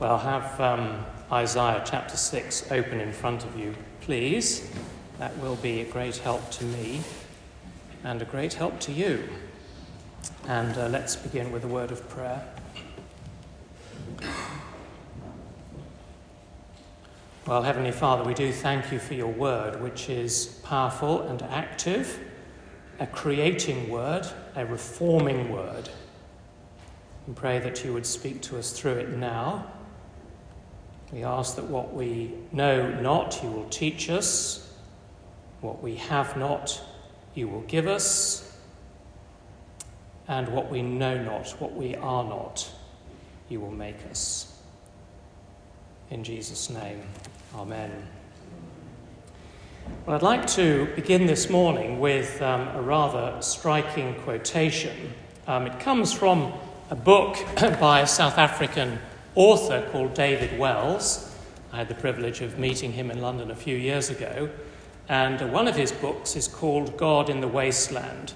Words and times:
Well, 0.00 0.16
have 0.16 0.58
um, 0.58 1.04
Isaiah 1.30 1.82
chapter 1.84 2.16
6 2.16 2.72
open 2.72 3.00
in 3.00 3.12
front 3.12 3.44
of 3.44 3.58
you, 3.58 3.74
please. 4.00 4.70
That 5.18 5.36
will 5.40 5.56
be 5.56 5.82
a 5.82 5.84
great 5.84 6.16
help 6.16 6.50
to 6.52 6.64
me 6.64 7.02
and 8.02 8.22
a 8.22 8.24
great 8.24 8.54
help 8.54 8.80
to 8.80 8.92
you. 8.92 9.28
And 10.48 10.74
uh, 10.78 10.88
let's 10.88 11.16
begin 11.16 11.52
with 11.52 11.64
a 11.64 11.68
word 11.68 11.90
of 11.92 12.08
prayer. 12.08 12.42
Well, 17.46 17.62
Heavenly 17.62 17.92
Father, 17.92 18.24
we 18.24 18.32
do 18.32 18.52
thank 18.52 18.90
you 18.90 18.98
for 18.98 19.12
your 19.12 19.30
word, 19.30 19.82
which 19.82 20.08
is 20.08 20.46
powerful 20.64 21.20
and 21.28 21.42
active, 21.42 22.18
a 22.98 23.06
creating 23.06 23.90
word, 23.90 24.26
a 24.56 24.64
reforming 24.64 25.52
word 25.52 25.90
and 27.26 27.36
pray 27.36 27.58
that 27.58 27.84
you 27.84 27.92
would 27.92 28.06
speak 28.06 28.40
to 28.40 28.58
us 28.58 28.72
through 28.72 28.94
it 28.94 29.10
now. 29.10 29.66
We 31.12 31.24
ask 31.24 31.56
that 31.56 31.64
what 31.64 31.92
we 31.92 32.32
know 32.52 32.88
not, 33.00 33.40
you 33.42 33.50
will 33.50 33.68
teach 33.68 34.08
us. 34.08 34.72
What 35.60 35.82
we 35.82 35.96
have 35.96 36.36
not, 36.36 36.80
you 37.34 37.48
will 37.48 37.62
give 37.62 37.86
us. 37.86 38.56
And 40.28 40.48
what 40.48 40.70
we 40.70 40.82
know 40.82 41.20
not, 41.20 41.50
what 41.60 41.74
we 41.74 41.96
are 41.96 42.24
not, 42.24 42.70
you 43.48 43.60
will 43.60 43.72
make 43.72 43.96
us. 44.08 44.56
In 46.10 46.22
Jesus' 46.22 46.70
name, 46.70 47.02
Amen. 47.56 47.90
Well, 50.06 50.14
I'd 50.14 50.22
like 50.22 50.46
to 50.48 50.86
begin 50.94 51.26
this 51.26 51.50
morning 51.50 51.98
with 51.98 52.40
um, 52.40 52.68
a 52.68 52.80
rather 52.80 53.42
striking 53.42 54.14
quotation. 54.22 55.12
Um, 55.48 55.66
it 55.66 55.80
comes 55.80 56.12
from 56.12 56.52
a 56.90 56.94
book 56.94 57.36
by 57.80 58.02
a 58.02 58.06
South 58.06 58.38
African 58.38 59.00
author 59.34 59.86
called 59.92 60.14
David 60.14 60.58
Wells. 60.58 61.34
I 61.72 61.76
had 61.76 61.88
the 61.88 61.94
privilege 61.94 62.40
of 62.40 62.58
meeting 62.58 62.92
him 62.92 63.10
in 63.10 63.20
London 63.20 63.50
a 63.50 63.56
few 63.56 63.76
years 63.76 64.10
ago. 64.10 64.50
And 65.08 65.52
one 65.52 65.68
of 65.68 65.76
his 65.76 65.92
books 65.92 66.36
is 66.36 66.48
called 66.48 66.96
God 66.96 67.28
in 67.30 67.40
the 67.40 67.48
Wasteland. 67.48 68.32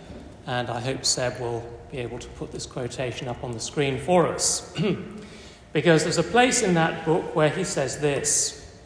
And 0.47 0.69
I 0.69 0.81
hope 0.81 1.05
Seb 1.05 1.41
will 1.41 1.65
be 1.91 1.99
able 1.99 2.19
to 2.19 2.29
put 2.31 2.53
this 2.53 2.67
quotation 2.67 3.29
up 3.29 3.43
on 3.43 3.53
the 3.53 3.61
screen 3.61 3.99
for 3.99 4.27
us. 4.29 4.73
because 5.73 6.05
there's 6.05 6.19
a 6.19 6.23
place 6.23 6.63
in 6.63 6.75
that 6.75 7.05
book 7.05 7.35
where 7.35 7.51
he 7.51 7.65
says 7.65 7.99
this 7.99 8.79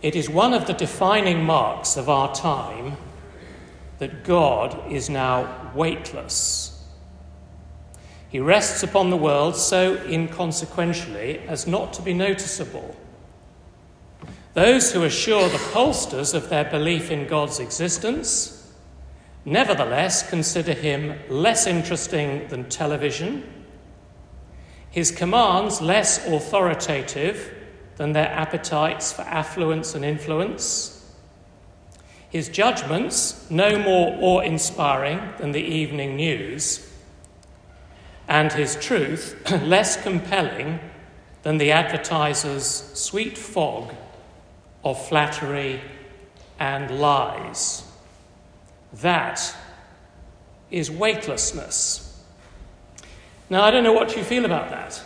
It 0.00 0.16
is 0.16 0.28
one 0.28 0.54
of 0.54 0.66
the 0.66 0.72
defining 0.72 1.44
marks 1.44 1.96
of 1.96 2.08
our 2.08 2.34
time 2.34 2.96
that 3.98 4.24
God 4.24 4.90
is 4.90 5.08
now 5.08 5.70
weightless 5.74 6.71
he 8.32 8.40
rests 8.40 8.82
upon 8.82 9.10
the 9.10 9.16
world 9.16 9.54
so 9.54 9.94
inconsequentially 10.06 11.40
as 11.46 11.66
not 11.66 11.92
to 11.92 12.00
be 12.00 12.14
noticeable. 12.14 12.96
Those 14.54 14.90
who 14.90 15.04
assure 15.04 15.50
the 15.50 15.58
pollsters 15.58 16.32
of 16.32 16.48
their 16.48 16.64
belief 16.64 17.10
in 17.10 17.26
God's 17.26 17.60
existence 17.60 18.72
nevertheless 19.44 20.26
consider 20.26 20.72
him 20.72 21.18
less 21.28 21.66
interesting 21.66 22.48
than 22.48 22.70
television, 22.70 23.44
his 24.90 25.10
commands 25.10 25.82
less 25.82 26.26
authoritative 26.26 27.52
than 27.96 28.14
their 28.14 28.30
appetites 28.30 29.12
for 29.12 29.22
affluence 29.22 29.94
and 29.94 30.06
influence, 30.06 31.14
his 32.30 32.48
judgments 32.48 33.50
no 33.50 33.78
more 33.78 34.16
awe 34.22 34.40
inspiring 34.40 35.20
than 35.36 35.52
the 35.52 35.60
evening 35.60 36.16
news 36.16 36.88
and 38.32 38.50
his 38.50 38.76
truth 38.76 39.36
less 39.62 40.02
compelling 40.02 40.80
than 41.42 41.58
the 41.58 41.70
advertiser's 41.70 42.64
sweet 42.94 43.36
fog 43.36 43.92
of 44.82 45.06
flattery 45.06 45.82
and 46.58 46.98
lies. 46.98 47.84
That 48.94 49.54
is 50.70 50.90
weightlessness. 50.90 52.24
Now, 53.50 53.64
I 53.64 53.70
don't 53.70 53.84
know 53.84 53.92
what 53.92 54.16
you 54.16 54.24
feel 54.24 54.46
about 54.46 54.70
that, 54.70 55.02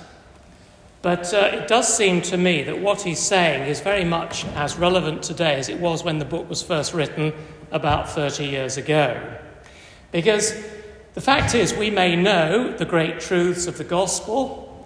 but 1.03 1.35
uh, 1.35 1.51
it 1.53 1.67
does 1.67 1.95
seem 1.95 2.23
to 2.23 2.37
me 2.37 2.63
that 2.63 2.79
what 2.79 3.03
he's 3.03 3.19
saying 3.19 3.69
is 3.69 3.81
very 3.81 4.05
much 4.05 4.45
as 4.55 4.77
relevant 4.77 5.25
today 5.25 5.57
as 5.57 5.69
it 5.69 5.81
was 5.81 6.05
when 6.05 6.21
the 6.21 6.25
book 6.25 6.49
was 6.49 6.63
first 6.63 6.95
written 6.95 7.33
about 7.73 8.09
30 8.09 8.45
years 8.45 8.77
ago. 8.77 9.21
Because 10.13 10.55
the 11.17 11.23
fact 11.23 11.55
is, 11.55 11.73
we 11.73 11.89
may 11.89 12.15
know 12.15 12.77
the 12.77 12.85
great 12.85 13.21
truths 13.21 13.67
of 13.67 13.79
the 13.79 13.85
gospel, 13.85 14.85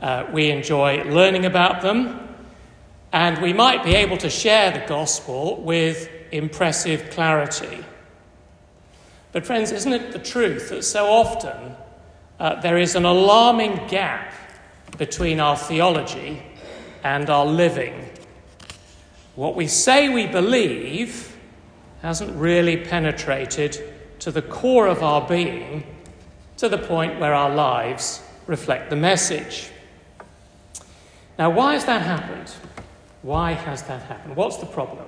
uh, 0.00 0.24
we 0.32 0.50
enjoy 0.50 1.04
learning 1.04 1.44
about 1.44 1.82
them, 1.82 2.18
and 3.12 3.42
we 3.42 3.52
might 3.52 3.84
be 3.84 3.94
able 3.94 4.16
to 4.16 4.30
share 4.30 4.70
the 4.70 4.86
gospel 4.88 5.60
with 5.60 6.08
impressive 6.32 7.10
clarity. 7.10 7.84
But, 9.32 9.44
friends, 9.44 9.70
isn't 9.70 9.92
it 9.92 10.12
the 10.12 10.18
truth 10.18 10.70
that 10.70 10.82
so 10.82 11.08
often 11.08 11.76
uh, 12.40 12.58
there 12.62 12.78
is 12.78 12.94
an 12.94 13.04
alarming 13.04 13.86
gap 13.88 14.32
between 14.96 15.40
our 15.40 15.58
theology 15.58 16.42
and 17.04 17.28
our 17.28 17.44
living? 17.44 18.08
What 19.34 19.54
we 19.54 19.66
say 19.66 20.08
we 20.08 20.26
believe 20.26 21.36
hasn't 22.00 22.34
really 22.34 22.78
penetrated 22.78 23.92
to 24.26 24.32
the 24.32 24.42
core 24.42 24.88
of 24.88 25.04
our 25.04 25.24
being 25.28 25.84
to 26.56 26.68
the 26.68 26.76
point 26.76 27.20
where 27.20 27.32
our 27.32 27.54
lives 27.54 28.20
reflect 28.48 28.90
the 28.90 28.96
message. 28.96 29.70
Now, 31.38 31.50
why 31.50 31.74
has 31.74 31.84
that 31.84 32.02
happened? 32.02 32.50
Why 33.22 33.52
has 33.52 33.84
that 33.84 34.02
happened? 34.02 34.34
What's 34.34 34.56
the 34.56 34.66
problem? 34.66 35.06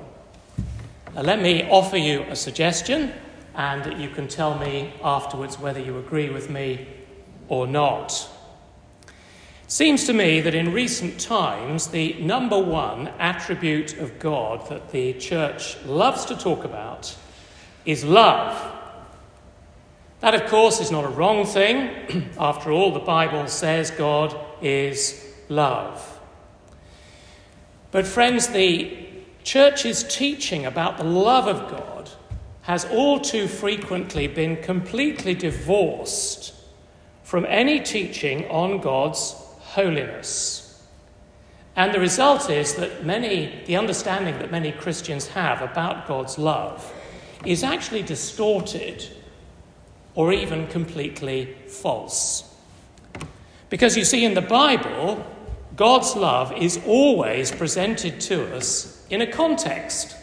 Now, 1.16 1.22
let 1.22 1.42
me 1.42 1.68
offer 1.68 1.96
you 1.96 2.26
a 2.28 2.36
suggestion, 2.36 3.12
and 3.56 4.00
you 4.00 4.08
can 4.08 4.28
tell 4.28 4.56
me 4.56 4.94
afterwards 5.02 5.58
whether 5.58 5.80
you 5.80 5.98
agree 5.98 6.30
with 6.30 6.48
me 6.48 6.86
or 7.48 7.66
not. 7.66 8.30
It 9.02 9.72
seems 9.72 10.04
to 10.04 10.12
me 10.12 10.40
that 10.42 10.54
in 10.54 10.72
recent 10.72 11.18
times, 11.18 11.88
the 11.88 12.12
number 12.20 12.56
one 12.56 13.08
attribute 13.18 13.98
of 13.98 14.20
God 14.20 14.68
that 14.68 14.92
the 14.92 15.14
church 15.14 15.76
loves 15.86 16.24
to 16.26 16.36
talk 16.36 16.62
about 16.62 17.16
is 17.84 18.04
love. 18.04 18.76
That, 20.20 20.34
of 20.34 20.46
course, 20.46 20.80
is 20.80 20.90
not 20.90 21.04
a 21.04 21.08
wrong 21.08 21.46
thing. 21.46 22.30
After 22.38 22.72
all, 22.72 22.92
the 22.92 22.98
Bible 22.98 23.46
says 23.46 23.90
God 23.90 24.36
is 24.60 25.24
love. 25.48 26.18
But, 27.90 28.06
friends, 28.06 28.48
the 28.48 29.08
church's 29.44 30.02
teaching 30.02 30.66
about 30.66 30.98
the 30.98 31.04
love 31.04 31.46
of 31.46 31.70
God 31.70 32.10
has 32.62 32.84
all 32.86 33.20
too 33.20 33.48
frequently 33.48 34.26
been 34.26 34.56
completely 34.62 35.34
divorced 35.34 36.54
from 37.22 37.46
any 37.46 37.80
teaching 37.80 38.46
on 38.48 38.80
God's 38.80 39.32
holiness. 39.60 40.82
And 41.76 41.94
the 41.94 42.00
result 42.00 42.50
is 42.50 42.74
that 42.74 43.06
many, 43.06 43.62
the 43.66 43.76
understanding 43.76 44.38
that 44.40 44.50
many 44.50 44.72
Christians 44.72 45.28
have 45.28 45.62
about 45.62 46.08
God's 46.08 46.36
love 46.36 46.92
is 47.44 47.62
actually 47.62 48.02
distorted 48.02 49.06
or 50.18 50.32
even 50.32 50.66
completely 50.66 51.54
false. 51.68 52.42
Because 53.70 53.96
you 53.96 54.04
see, 54.04 54.24
in 54.24 54.34
the 54.34 54.40
Bible, 54.40 55.24
God's 55.76 56.16
love 56.16 56.52
is 56.52 56.80
always 56.84 57.52
presented 57.52 58.20
to 58.22 58.52
us 58.56 59.06
in 59.10 59.22
a 59.22 59.28
context. 59.28 60.16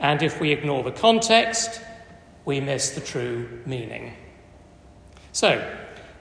And 0.00 0.22
if 0.22 0.40
we 0.40 0.50
ignore 0.50 0.82
the 0.82 0.92
context, 0.92 1.78
we 2.46 2.58
miss 2.60 2.92
the 2.92 3.02
true 3.02 3.60
meaning. 3.66 4.14
So, 5.32 5.62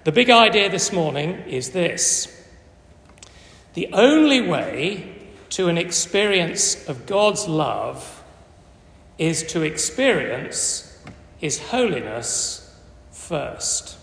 the 0.03 0.11
big 0.11 0.29
idea 0.29 0.69
this 0.69 0.91
morning 0.91 1.35
is 1.47 1.69
this 1.69 2.45
the 3.73 3.88
only 3.93 4.41
way 4.41 5.15
to 5.51 5.69
an 5.69 5.77
experience 5.77 6.89
of 6.89 7.05
God's 7.05 7.47
love 7.47 8.21
is 9.17 9.43
to 9.43 9.61
experience 9.61 11.01
His 11.38 11.57
holiness 11.57 12.60
first. 13.31 13.97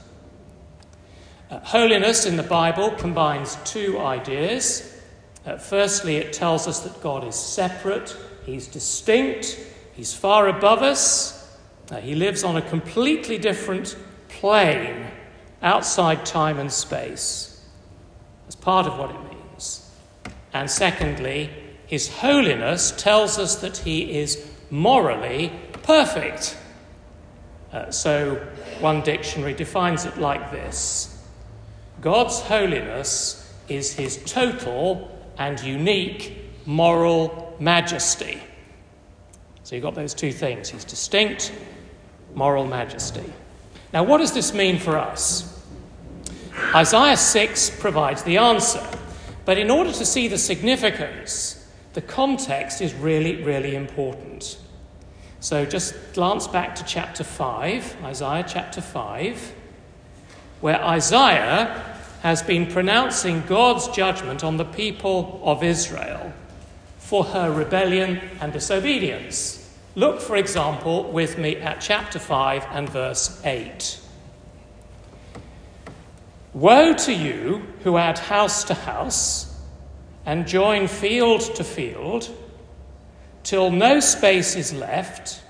Uh, 1.51 1.59
holiness 1.59 2.25
in 2.25 2.39
the 2.39 2.43
Bible 2.43 2.93
combines 2.93 3.59
two 3.63 3.99
ideas. 3.99 4.99
Uh, 5.45 5.59
firstly, 5.59 6.17
it 6.17 6.33
tells 6.33 6.67
us 6.67 6.81
that 6.81 7.03
God 7.03 7.25
is 7.25 7.35
separate, 7.35 8.17
He's 8.47 8.67
distinct, 8.67 9.61
He's 9.93 10.15
far 10.15 10.49
above 10.49 10.81
us, 10.81 11.55
uh, 11.91 11.97
He 11.97 12.15
lives 12.15 12.43
on 12.43 12.57
a 12.57 12.63
completely 12.63 13.37
different 13.37 13.99
plane 14.31 15.07
outside 15.61 16.25
time 16.25 16.59
and 16.59 16.73
space. 16.73 17.63
That's 18.45 18.57
part 18.57 18.87
of 18.87 18.99
what 18.99 19.11
it 19.11 19.23
means. 19.25 19.91
And 20.55 20.71
secondly, 20.71 21.51
His 21.87 22.09
holiness 22.09 22.95
tells 22.97 23.39
us 23.39 23.57
that 23.57 23.77
He 23.77 24.19
is 24.21 24.51
morally 24.71 25.53
perfect. 25.83 26.57
Uh, 27.71 27.91
so, 27.91 28.41
one 28.81 29.03
dictionary 29.03 29.55
defines 29.55 30.05
it 30.05 30.19
like 30.19 30.51
this 30.51 31.25
God's 32.01 32.41
holiness 32.41 33.53
is 33.69 33.93
his 33.93 34.23
total 34.25 35.11
and 35.37 35.61
unique 35.61 36.37
moral 36.67 37.57
majesty. 37.61 38.41
So 39.65 39.75
you've 39.75 39.83
got 39.83 39.95
those 39.95 40.15
two 40.15 40.33
things. 40.33 40.69
He's 40.69 40.85
distinct, 40.85 41.53
moral 42.35 42.67
majesty. 42.67 43.33
Now, 43.93 44.03
what 44.03 44.19
does 44.19 44.33
this 44.33 44.55
mean 44.55 44.79
for 44.79 44.97
us? 44.97 45.63
Isaiah 46.75 47.17
6 47.17 47.71
provides 47.79 48.23
the 48.23 48.39
answer. 48.39 48.87
But 49.45 49.59
in 49.59 49.71
order 49.71 49.93
to 49.93 50.05
see 50.05 50.29
the 50.29 50.39
significance, 50.39 51.67
the 51.95 52.03
context 52.03 52.81
is 52.81 52.93
really, 52.95 53.43
really 53.43 53.75
important. 53.75 54.59
So 55.41 55.65
just 55.65 55.95
glance 56.15 56.49
back 56.49 56.75
to 56.77 56.85
chapter 56.85 57.23
5, 57.23 57.99
Isaiah 58.03 58.45
chapter 58.47 58.81
5, 58.81 59.55
where 60.61 60.83
Isaiah 60.85 61.97
has 62.23 62.43
been 62.43 62.67
pronouncing 62.67 63.45
God's 63.47 63.87
judgment 63.89 64.43
on 64.43 64.57
the 64.57 64.65
people 64.65 65.41
of 65.45 65.63
Israel 65.63 66.33
for 66.99 67.23
her 67.23 67.53
rebellion 67.53 68.21
and 68.41 68.53
disobedience. 68.53 69.65
Look, 69.95 70.21
for 70.21 70.37
example, 70.37 71.05
with 71.05 71.39
me 71.39 71.57
at 71.57 71.81
chapter 71.81 72.19
5 72.19 72.67
and 72.73 72.89
verse 72.89 73.41
8. 73.45 74.01
Woe 76.53 76.95
to 76.95 77.13
you 77.13 77.63
who 77.85 77.97
add 77.97 78.19
house 78.19 78.65
to 78.65 78.75
house 78.75 79.57
and 80.27 80.49
join 80.49 80.89
field 80.89 81.41
to 81.55 81.63
field, 81.63 82.29
till 83.49 83.71
no 83.71 83.99
space 83.99 84.57
is 84.57 84.75
left, 84.75 85.41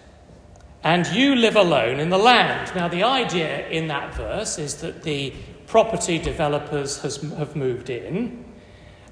and 0.85 1.05
you 1.09 1.35
live 1.35 1.57
alone 1.57 1.99
in 1.99 2.11
the 2.11 2.19
land. 2.19 2.71
Now, 2.77 2.87
the 2.87 3.03
idea 3.03 3.69
in 3.71 3.89
that 3.89 4.15
verse 4.15 4.57
is 4.57 4.77
that 4.77 5.03
the 5.03 5.33
property 5.67 6.17
developers 6.17 7.03
has, 7.03 7.17
have 7.17 7.57
moved 7.57 7.91
in, 7.91 8.45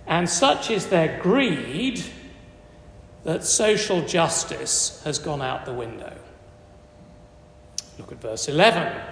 and 0.06 0.30
such 0.30 0.70
is 0.70 0.86
their 0.86 1.20
greed 1.20 2.00
that 3.24 3.42
social 3.42 4.02
justice 4.02 5.02
has 5.02 5.18
gone 5.18 5.42
out 5.42 5.66
the 5.66 5.72
window. 5.72 6.16
Look 7.98 8.12
at 8.12 8.20
verse 8.20 8.46
11. 8.46 9.02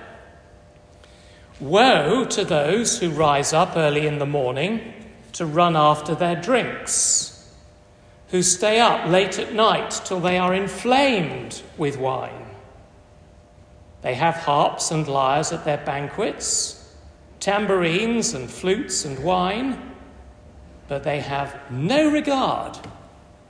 Woe 1.59 2.25
to 2.27 2.45
those 2.45 3.01
who 3.01 3.11
rise 3.11 3.53
up 3.53 3.77
early 3.77 4.07
in 4.07 4.21
the 4.21 4.27
morning 4.27 4.95
to 5.33 5.45
run 5.45 5.75
after 5.75 6.15
their 6.15 6.37
drinks, 6.37 7.34
who 8.35 8.43
stay 8.43 8.81
up 8.81 9.07
late 9.09 9.39
at 9.39 9.55
night 9.55 9.93
till 10.05 10.19
they 10.19 10.37
are 10.37 10.53
inflamed 10.53 11.63
with 11.79 11.97
wine. 11.97 12.45
They 14.03 14.15
have 14.15 14.35
harps 14.35 14.91
and 14.91 15.07
lyres 15.07 15.53
at 15.53 15.65
their 15.65 15.77
banquets, 15.77 16.93
tambourines 17.39 18.35
and 18.35 18.51
flutes 18.51 19.05
and 19.05 19.23
wine, 19.23 19.95
but 20.89 21.05
they 21.05 21.21
have 21.21 21.57
no 21.71 22.11
regard 22.11 22.77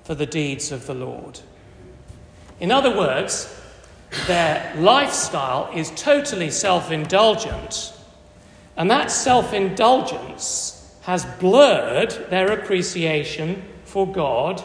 for 0.03 0.15
the 0.15 0.27
deeds 0.27 0.71
of 0.71 0.85
the 0.85 0.93
Lord. 0.93 1.41
In 2.61 2.71
other 2.71 2.95
words, 2.95 3.59
their 4.27 4.71
lifestyle 4.77 5.71
is 5.75 5.93
totally 5.97 6.51
self 6.51 6.91
indulgent 6.91 7.95
and 8.77 8.91
that 8.91 9.11
self 9.11 9.55
indulgence 9.55 10.95
has 11.05 11.25
blurred 11.41 12.11
their 12.29 12.53
appreciation 12.53 13.65
for 13.95 14.11
God 14.11 14.61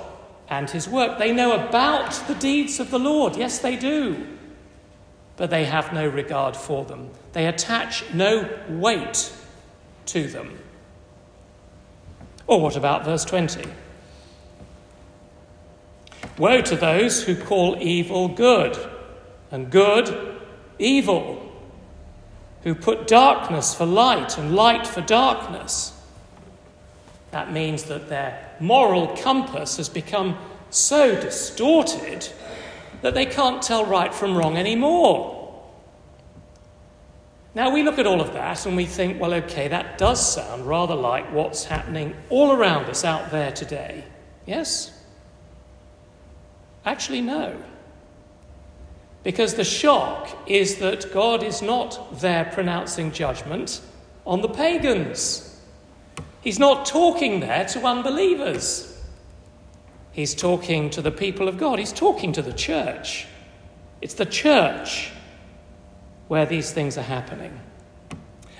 and 0.49 0.67
His 0.67 0.89
work. 0.89 1.19
They 1.19 1.31
know 1.31 1.51
about 1.51 2.13
the 2.27 2.33
deeds 2.33 2.79
of 2.79 2.89
the 2.89 2.97
Lord, 2.97 3.35
yes, 3.35 3.59
they 3.59 3.75
do, 3.75 4.25
but 5.37 5.51
they 5.51 5.65
have 5.65 5.93
no 5.93 6.07
regard 6.07 6.57
for 6.57 6.83
them. 6.83 7.11
They 7.33 7.45
attach 7.45 8.11
no 8.11 8.49
weight 8.67 9.31
to 10.07 10.25
them. 10.25 10.57
Or 12.47 12.59
what 12.59 12.75
about 12.75 13.05
verse 13.05 13.23
20? 13.23 13.69
Woe 16.39 16.61
to 16.61 16.75
those 16.75 17.23
who 17.25 17.35
call 17.35 17.77
evil 17.79 18.29
good 18.29 18.75
and 19.51 19.69
good 19.69 20.41
evil 20.79 21.53
who 22.63 22.73
put 22.73 23.05
darkness 23.05 23.75
for 23.75 23.85
light 23.85 24.39
and 24.39 24.55
light 24.55 24.87
for 24.87 25.01
darkness. 25.01 25.95
That 27.29 27.53
means 27.53 27.83
that 27.83 28.09
their 28.09 28.48
moral 28.59 29.15
compass 29.17 29.77
has 29.77 29.89
become 29.89 30.37
so 30.69 31.19
distorted 31.19 32.27
that 33.01 33.13
they 33.13 33.25
can't 33.25 33.61
tell 33.61 33.85
right 33.85 34.13
from 34.13 34.37
wrong 34.37 34.57
anymore. 34.57 35.37
Now, 37.55 37.71
we 37.71 37.83
look 37.83 37.97
at 37.97 38.05
all 38.05 38.21
of 38.21 38.33
that 38.33 38.65
and 38.65 38.75
we 38.75 38.85
think, 38.85 39.19
well, 39.19 39.33
okay, 39.33 39.67
that 39.67 39.97
does 39.97 40.35
sound 40.35 40.67
rather 40.67 40.95
like 40.95 41.31
what's 41.33 41.65
happening 41.65 42.15
all 42.29 42.51
around 42.51 42.85
us 42.85 43.03
out 43.03 43.31
there 43.31 43.51
today. 43.51 44.03
Yes? 44.45 44.91
Actually, 46.85 47.21
no. 47.21 47.61
Because 49.23 49.55
the 49.55 49.63
shock 49.63 50.29
is 50.47 50.77
that 50.77 51.11
God 51.11 51.43
is 51.43 51.61
not 51.61 52.19
there 52.19 52.45
pronouncing 52.45 53.11
judgment 53.11 53.81
on 54.25 54.41
the 54.41 54.47
pagans. 54.47 55.48
He's 56.41 56.59
not 56.59 56.85
talking 56.85 57.39
there 57.39 57.65
to 57.65 57.85
unbelievers. 57.85 58.97
He's 60.11 60.33
talking 60.33 60.89
to 60.91 61.01
the 61.01 61.11
people 61.11 61.47
of 61.47 61.57
God. 61.57 61.79
He's 61.79 61.93
talking 61.93 62.31
to 62.33 62.41
the 62.41 62.53
church. 62.53 63.27
It's 64.01 64.13
the 64.13 64.25
church 64.25 65.11
where 66.27 66.45
these 66.45 66.71
things 66.71 66.97
are 66.97 67.03
happening. 67.03 67.59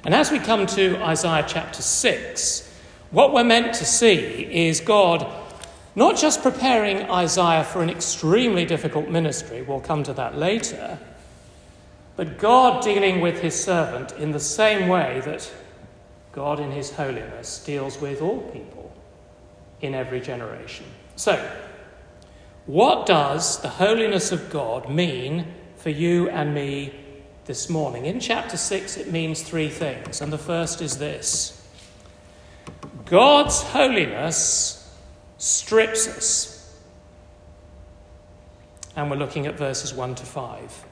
And 0.03 0.13
as 0.13 0.31
we 0.31 0.39
come 0.39 0.65
to 0.67 1.01
Isaiah 1.03 1.45
chapter 1.47 1.81
6, 1.81 2.65
what 3.11 3.33
we're 3.33 3.43
meant 3.43 3.73
to 3.75 3.85
see 3.85 4.17
is 4.69 4.79
God 4.79 5.27
not 5.95 6.17
just 6.17 6.41
preparing 6.43 7.09
Isaiah 7.09 7.63
for 7.63 7.81
an 7.81 7.89
extremely 7.89 8.65
difficult 8.65 9.09
ministry, 9.09 9.61
we'll 9.61 9.81
come 9.81 10.03
to 10.03 10.13
that 10.13 10.37
later, 10.37 10.99
but 12.15 12.37
God 12.37 12.83
dealing 12.83 13.21
with 13.21 13.41
his 13.41 13.61
servant 13.61 14.11
in 14.13 14.31
the 14.31 14.39
same 14.39 14.87
way 14.87 15.21
that 15.25 15.51
God 16.31 16.59
in 16.59 16.71
his 16.71 16.91
holiness 16.91 17.63
deals 17.63 17.99
with 17.99 18.21
all 18.21 18.41
people 18.51 18.91
in 19.81 19.95
every 19.95 20.21
generation. 20.21 20.85
So, 21.15 21.51
what 22.65 23.05
does 23.05 23.61
the 23.61 23.69
holiness 23.69 24.31
of 24.31 24.49
God 24.49 24.89
mean 24.89 25.53
for 25.75 25.89
you 25.89 26.29
and 26.29 26.53
me 26.53 26.93
this 27.45 27.69
morning? 27.69 28.05
In 28.05 28.19
chapter 28.19 28.57
6, 28.57 28.97
it 28.97 29.11
means 29.11 29.41
three 29.41 29.69
things, 29.69 30.21
and 30.21 30.31
the 30.31 30.37
first 30.37 30.81
is 30.81 30.97
this 30.97 31.55
God's 33.05 33.63
holiness 33.63 34.95
strips 35.39 36.07
us. 36.07 36.79
And 38.95 39.09
we're 39.09 39.17
looking 39.17 39.47
at 39.47 39.57
verses 39.57 39.93
1 39.93 40.15
to 40.15 40.25
5. 40.25 40.85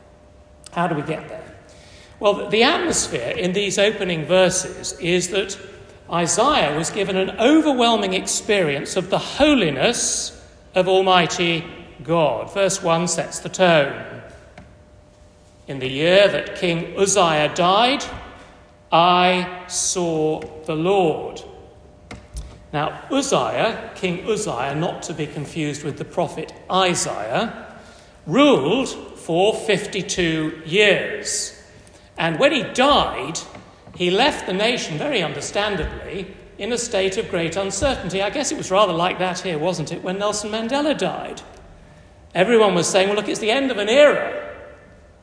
How 0.72 0.88
do 0.88 0.96
we 0.96 1.02
get 1.02 1.28
there? 1.28 1.57
Well, 2.20 2.50
the 2.50 2.64
atmosphere 2.64 3.36
in 3.38 3.54
these 3.54 3.78
opening 3.78 4.26
verses 4.26 4.94
is 5.00 5.30
that 5.30 5.58
Isaiah 6.12 6.76
was 6.76 6.90
given 6.90 7.16
an 7.16 7.32
overwhelming 7.40 8.14
experience 8.14 8.96
of 8.96 9.12
the 9.12 9.20
holiness 9.20 10.34
of 10.74 10.88
Almighty 10.88 11.64
God. 12.04 12.52
Verse 12.54 12.82
1 12.82 13.08
sets 13.08 13.40
the 13.40 13.50
tone. 13.50 14.24
In 15.68 15.78
the 15.78 15.90
year 15.90 16.28
that 16.28 16.56
King 16.56 16.98
Uzziah 16.98 17.54
died, 17.54 18.04
I 18.92 19.66
saw 19.68 20.40
the 20.66 20.76
Lord. 20.76 21.42
Now, 22.74 23.04
Uzziah, 23.12 23.92
King 23.96 24.28
Uzziah, 24.28 24.76
not 24.76 25.04
to 25.04 25.14
be 25.14 25.28
confused 25.28 25.84
with 25.84 25.98
the 25.98 26.06
prophet 26.06 26.52
Isaiah, 26.72 27.76
ruled 28.26 28.90
for 28.90 29.54
52 29.54 30.64
years. 30.66 31.57
And 32.18 32.40
when 32.40 32.52
he 32.52 32.64
died, 32.64 33.40
he 33.96 34.10
left 34.12 34.46
the 34.46 34.54
nation, 34.54 34.98
very 34.98 35.22
understandably, 35.22 36.36
in 36.58 36.72
a 36.72 36.78
state 36.78 37.18
of 37.18 37.30
great 37.30 37.56
uncertainty. 37.56 38.22
I 38.22 38.30
guess 38.30 38.52
it 38.52 38.58
was 38.58 38.72
rather 38.72 38.94
like 38.94 39.20
that 39.20 39.40
here, 39.40 39.58
wasn't 39.58 39.92
it, 39.92 40.04
when 40.04 40.18
Nelson 40.18 40.52
Mandela 40.52 40.98
died? 40.98 41.42
Everyone 42.34 42.76
was 42.76 42.88
saying, 42.88 43.08
well, 43.08 43.18
look, 43.18 43.28
it's 43.28 43.40
the 43.40 43.52
end 43.52 43.72
of 43.72 43.78
an 43.78 43.90
era. 43.90 44.56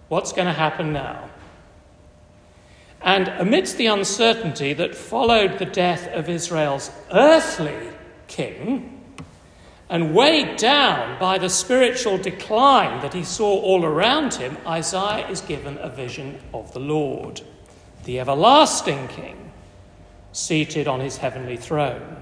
What's 0.09 0.33
going 0.33 0.47
to 0.47 0.53
happen 0.53 0.93
now? 0.93 1.31
And 3.03 3.29
amidst 3.29 3.77
the 3.77 3.87
uncertainty 3.87 4.73
that 4.75 4.95
followed 4.95 5.59
the 5.59 5.67
death 5.67 6.09
of 6.09 6.29
Israel's 6.29 6.91
earthly 7.13 7.91
king, 8.29 8.94
and 9.95 10.13
weighed 10.13 10.57
down 10.57 11.17
by 11.21 11.39
the 11.39 11.49
spiritual 11.49 12.19
decline 12.19 13.01
that 13.01 13.15
he 13.15 13.23
saw 13.23 13.61
all 13.61 13.85
around 13.85 14.35
him, 14.35 14.59
Isaiah 14.67 15.29
is 15.29 15.41
given 15.41 15.79
a 15.79 15.89
vision 15.89 16.41
of 16.53 16.73
the 16.73 16.81
Lord, 16.81 17.41
the 18.03 18.19
everlasting 18.19 19.07
king, 19.07 19.53
seated 20.33 20.89
on 20.89 20.99
his 20.99 21.19
heavenly 21.19 21.57
throne. 21.57 22.17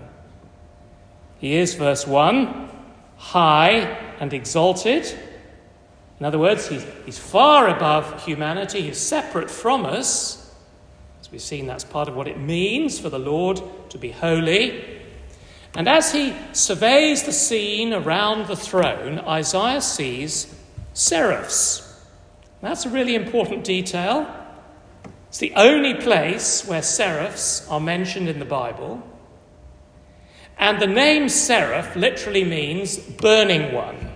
He 1.38 1.54
is, 1.54 1.72
verse 1.72 2.06
1, 2.06 2.68
high 3.16 3.78
and 4.20 4.34
exalted. 4.34 5.10
In 6.20 6.26
other 6.26 6.38
words, 6.38 6.68
he's, 6.68 6.84
he's 7.06 7.18
far 7.18 7.68
above 7.68 8.22
humanity, 8.26 8.82
he's 8.82 8.98
separate 8.98 9.50
from 9.50 9.86
us 9.86 10.54
As 11.22 11.32
we've 11.32 11.40
seen, 11.40 11.68
that's 11.68 11.84
part 11.84 12.10
of 12.10 12.16
what 12.16 12.28
it 12.28 12.38
means 12.38 13.00
for 13.00 13.08
the 13.08 13.18
Lord 13.18 13.62
to 13.88 13.96
be 13.96 14.10
holy. 14.10 15.01
And 15.74 15.88
as 15.88 16.12
he 16.12 16.34
surveys 16.52 17.22
the 17.22 17.32
scene 17.32 17.94
around 17.94 18.46
the 18.46 18.56
throne, 18.56 19.18
Isaiah 19.20 19.80
sees 19.80 20.54
seraphs. 20.92 21.88
That's 22.60 22.84
a 22.84 22.90
really 22.90 23.14
important 23.14 23.64
detail. 23.64 24.28
It's 25.28 25.38
the 25.38 25.54
only 25.54 25.94
place 25.94 26.66
where 26.66 26.82
seraphs 26.82 27.66
are 27.68 27.80
mentioned 27.80 28.28
in 28.28 28.38
the 28.38 28.44
Bible. 28.44 29.02
And 30.58 30.80
the 30.80 30.86
name 30.86 31.28
seraph 31.28 31.96
literally 31.96 32.44
means 32.44 32.98
burning 32.98 33.72
one. 33.74 34.12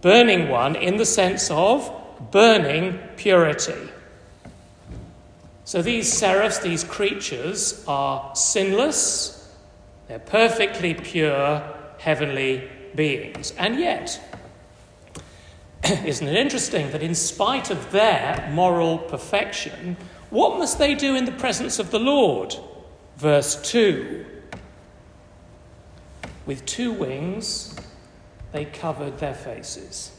Burning 0.00 0.48
one 0.48 0.76
in 0.76 0.96
the 0.96 1.06
sense 1.06 1.50
of 1.50 1.90
burning 2.32 2.98
purity. 3.16 3.90
So 5.64 5.80
these 5.80 6.12
seraphs, 6.12 6.58
these 6.58 6.84
creatures, 6.84 7.82
are 7.88 8.34
sinless, 8.34 9.43
they're 10.08 10.18
perfectly 10.18 10.94
pure 10.94 11.62
heavenly 11.98 12.68
beings. 12.94 13.52
And 13.58 13.78
yet, 13.78 14.20
isn't 15.84 16.26
it 16.26 16.36
interesting 16.36 16.90
that 16.92 17.02
in 17.02 17.14
spite 17.14 17.70
of 17.70 17.90
their 17.90 18.48
moral 18.52 18.98
perfection, 18.98 19.96
what 20.30 20.58
must 20.58 20.78
they 20.78 20.94
do 20.94 21.14
in 21.14 21.24
the 21.24 21.32
presence 21.32 21.78
of 21.78 21.90
the 21.90 21.98
Lord? 21.98 22.54
Verse 23.16 23.60
2 23.70 24.26
With 26.46 26.64
two 26.66 26.92
wings, 26.92 27.76
they 28.52 28.64
covered 28.64 29.18
their 29.18 29.34
faces. 29.34 30.10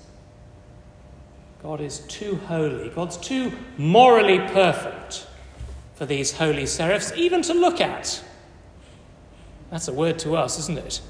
God 1.61 1.81
is 1.81 1.99
too 1.99 2.35
holy, 2.47 2.89
God's 2.89 3.17
too 3.17 3.51
morally 3.77 4.39
perfect 4.39 5.25
for 5.95 6.05
these 6.05 6.33
holy 6.33 6.65
seraphs 6.65 7.11
even 7.15 7.41
to 7.43 7.53
look 7.53 7.81
at. 7.81 8.23
That's 9.75 9.89
a 9.89 9.93
word 9.93 10.19
to 10.19 10.37
us, 10.37 10.57
isn't 10.57 10.77
it? 10.77 11.01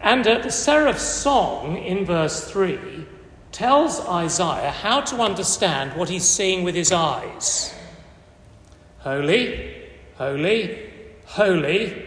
And 0.00 0.24
uh, 0.24 0.38
the 0.38 0.52
seraph's 0.52 1.02
song 1.02 1.76
in 1.76 2.04
verse 2.04 2.48
3 2.48 3.04
tells 3.50 3.98
Isaiah 4.06 4.70
how 4.70 5.00
to 5.00 5.16
understand 5.16 5.98
what 5.98 6.08
he's 6.08 6.22
seeing 6.22 6.62
with 6.62 6.76
his 6.76 6.92
eyes. 6.92 7.74
Holy, 8.98 9.88
holy, 10.18 10.92
holy 11.24 12.06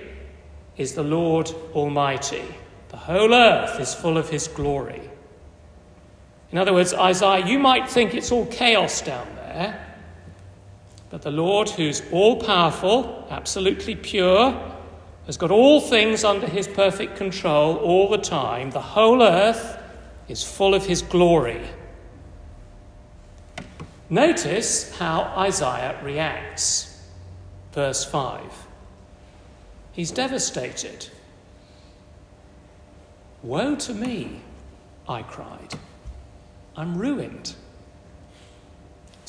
is 0.78 0.94
the 0.94 1.04
Lord 1.04 1.52
Almighty. 1.74 2.46
The 2.88 2.98
whole 2.98 3.34
earth 3.34 3.78
is 3.78 3.94
full 3.94 4.18
of 4.18 4.30
his 4.30 4.48
glory. 4.48 5.02
In 6.54 6.58
other 6.58 6.72
words, 6.72 6.94
Isaiah, 6.94 7.46
you 7.46 7.60
might 7.60 7.90
think 7.90 8.14
it's 8.14 8.32
all 8.32 8.46
chaos 8.46 9.02
down 9.02 9.28
there, 9.36 9.91
but 11.12 11.22
the 11.22 11.32
Lord, 11.32 11.70
who's 11.70 12.02
all 12.12 12.42
powerful, 12.42 13.28
absolutely 13.30 13.96
pure, 13.96 14.58
has 15.26 15.36
got 15.36 15.52
all 15.52 15.82
things 15.82 16.24
under 16.24 16.48
his 16.48 16.70
perfect 16.70 17.18
control 17.18 17.76
all 17.76 18.10
the 18.10 18.18
time. 18.18 18.72
The 18.72 18.82
whole 18.82 19.22
earth 19.22 19.78
is 20.30 20.42
full 20.42 20.74
of 20.74 20.86
his 20.86 21.02
glory. 21.02 21.62
Notice 24.10 24.98
how 24.98 25.24
Isaiah 25.38 26.00
reacts. 26.02 26.98
Verse 27.74 28.06
5. 28.06 28.42
He's 29.92 30.12
devastated. 30.12 31.10
Woe 33.44 33.76
to 33.76 33.94
me, 33.94 34.42
I 35.08 35.24
cried. 35.24 35.74
I'm 36.76 36.98
ruined. 36.98 37.56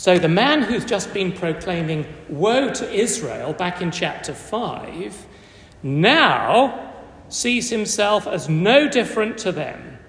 So 0.03 0.19
the 0.19 0.27
man 0.27 0.63
who's 0.63 0.85
just 0.85 1.15
been 1.15 1.31
proclaiming 1.31 2.13
woe 2.29 2.73
to 2.73 2.93
Israel 2.93 3.53
back 3.53 3.81
in 3.81 3.93
chapter 3.93 4.35
5 4.35 5.27
now 5.85 6.93
sees 7.29 7.71
himself 7.71 8.27
as 8.27 8.49
no 8.49 8.89
different 8.89 9.39
to 9.39 9.53
them. 9.53 10.01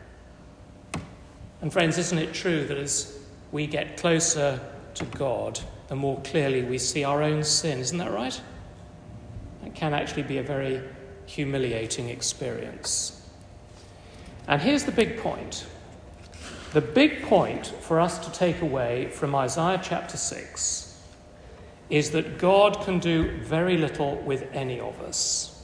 And, 1.61 1.71
friends, 1.71 1.99
isn't 1.99 2.17
it 2.17 2.33
true 2.33 2.65
that 2.65 2.77
as 2.79 3.19
we 3.51 3.67
get 3.67 3.97
closer 3.97 4.59
to 4.95 5.05
God, 5.05 5.59
the 5.89 5.95
more 5.95 6.19
clearly 6.21 6.63
we 6.63 6.79
see 6.79 7.03
our 7.03 7.21
own 7.21 7.43
sin? 7.43 7.77
Isn't 7.77 7.99
that 7.99 8.11
right? 8.11 8.41
That 9.61 9.75
can 9.75 9.93
actually 9.93 10.23
be 10.23 10.39
a 10.39 10.43
very 10.43 10.81
humiliating 11.27 12.09
experience. 12.09 13.29
And 14.47 14.59
here's 14.59 14.85
the 14.85 14.91
big 14.91 15.19
point 15.19 15.67
the 16.73 16.81
big 16.81 17.21
point 17.21 17.67
for 17.81 17.99
us 17.99 18.17
to 18.17 18.31
take 18.31 18.61
away 18.61 19.07
from 19.11 19.35
Isaiah 19.35 19.79
chapter 19.81 20.17
6 20.17 20.99
is 21.91 22.11
that 22.11 22.39
God 22.39 22.81
can 22.81 22.97
do 22.97 23.37
very 23.41 23.77
little 23.77 24.15
with 24.17 24.49
any 24.53 24.79
of 24.79 24.99
us 25.01 25.63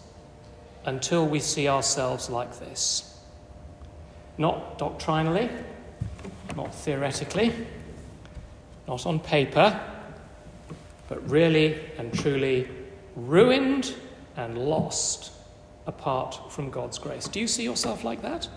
until 0.86 1.28
we 1.28 1.40
see 1.40 1.68
ourselves 1.68 2.30
like 2.30 2.60
this. 2.60 3.20
Not 4.38 4.78
doctrinally, 4.78 5.50
not 6.56 6.74
theoretically, 6.76 7.54
not 8.88 9.08
on 9.08 9.20
paper, 9.20 9.80
but 11.08 11.28
really 11.28 11.80
and 11.98 12.14
truly 12.14 12.70
ruined 13.16 13.96
and 14.38 14.58
lost 14.60 15.32
apart 15.88 16.52
from 16.52 16.70
God's 16.70 17.00
grace. 17.00 17.28
Do 17.28 17.40
you 17.40 17.48
see 17.48 17.64
yourself 17.64 18.04
like 18.04 18.22
that? 18.22 18.48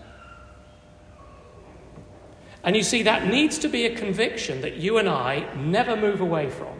And 2.63 2.75
you 2.75 2.83
see, 2.83 3.03
that 3.03 3.27
needs 3.27 3.57
to 3.59 3.67
be 3.67 3.85
a 3.85 3.95
conviction 3.95 4.61
that 4.61 4.77
you 4.77 4.97
and 4.97 5.09
I 5.09 5.53
never 5.55 5.97
move 5.97 6.21
away 6.21 6.49
from. 6.49 6.77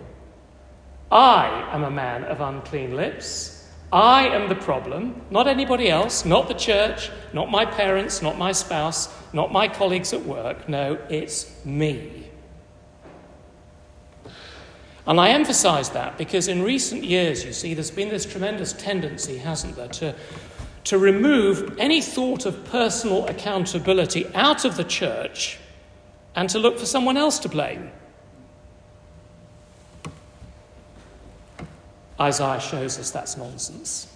I 1.11 1.69
am 1.71 1.83
a 1.83 1.91
man 1.91 2.23
of 2.23 2.39
unclean 2.39 2.95
lips. 2.95 3.69
I 3.91 4.27
am 4.29 4.49
the 4.49 4.55
problem, 4.55 5.21
not 5.29 5.45
anybody 5.45 5.89
else, 5.89 6.25
not 6.25 6.47
the 6.47 6.55
church, 6.55 7.11
not 7.31 7.51
my 7.51 7.65
parents, 7.65 8.23
not 8.23 8.39
my 8.39 8.51
spouse, 8.51 9.13
not 9.33 9.51
my 9.51 9.67
colleagues 9.67 10.13
at 10.13 10.25
work. 10.25 10.67
No, 10.67 10.97
it's 11.09 11.63
me. 11.65 12.31
And 15.05 15.19
I 15.19 15.29
emphasize 15.29 15.89
that 15.91 16.17
because 16.17 16.47
in 16.47 16.63
recent 16.63 17.03
years, 17.03 17.43
you 17.43 17.51
see, 17.51 17.73
there's 17.73 17.91
been 17.91 18.09
this 18.09 18.25
tremendous 18.25 18.73
tendency, 18.73 19.37
hasn't 19.37 19.75
there, 19.75 19.89
to, 19.89 20.15
to 20.85 20.97
remove 20.97 21.77
any 21.77 22.01
thought 22.01 22.45
of 22.45 22.63
personal 22.65 23.27
accountability 23.27 24.25
out 24.33 24.63
of 24.63 24.77
the 24.77 24.85
church 24.85 25.59
and 26.35 26.49
to 26.49 26.59
look 26.59 26.79
for 26.79 26.85
someone 26.85 27.17
else 27.17 27.39
to 27.39 27.49
blame. 27.49 27.91
Isaiah 32.19 32.59
shows 32.59 32.99
us 32.99 33.11
that's 33.11 33.37
nonsense. 33.37 34.07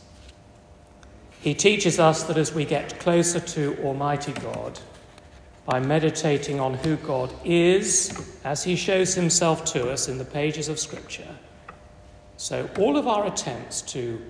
He 1.41 1.53
teaches 1.53 1.99
us 1.99 2.23
that 2.23 2.37
as 2.37 2.53
we 2.53 2.65
get 2.65 2.99
closer 2.99 3.39
to 3.39 3.77
Almighty 3.83 4.33
God, 4.33 4.79
by 5.65 5.79
meditating 5.79 6.59
on 6.59 6.75
who 6.75 6.95
God 6.97 7.33
is 7.43 8.39
as 8.43 8.63
He 8.63 8.75
shows 8.75 9.13
Himself 9.13 9.65
to 9.65 9.91
us 9.91 10.07
in 10.07 10.17
the 10.17 10.25
pages 10.25 10.69
of 10.69 10.79
Scripture, 10.79 11.27
so 12.37 12.69
all 12.79 12.97
of 12.97 13.07
our 13.07 13.27
attempts 13.27 13.81
to 13.81 14.21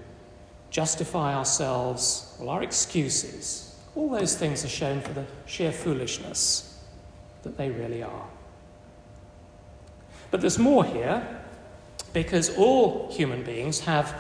justify 0.72 1.36
ourselves, 1.36 2.36
all 2.40 2.50
our 2.50 2.64
excuses, 2.64 3.76
all 3.96 4.10
those 4.10 4.36
things 4.36 4.66
are 4.66 4.70
shown 4.70 5.02
for 5.02 5.14
the 5.14 5.26
sheer 5.46 5.72
foolishness 5.72 6.77
that 7.44 7.58
they 7.58 7.70
really 7.70 8.04
are. 8.04 8.28
But 10.32 10.42
there's 10.42 10.60
more 10.60 10.84
here 10.84 11.26
because 12.14 12.56
all 12.58 13.12
human 13.12 13.44
beings 13.44 13.82
have 13.82 14.14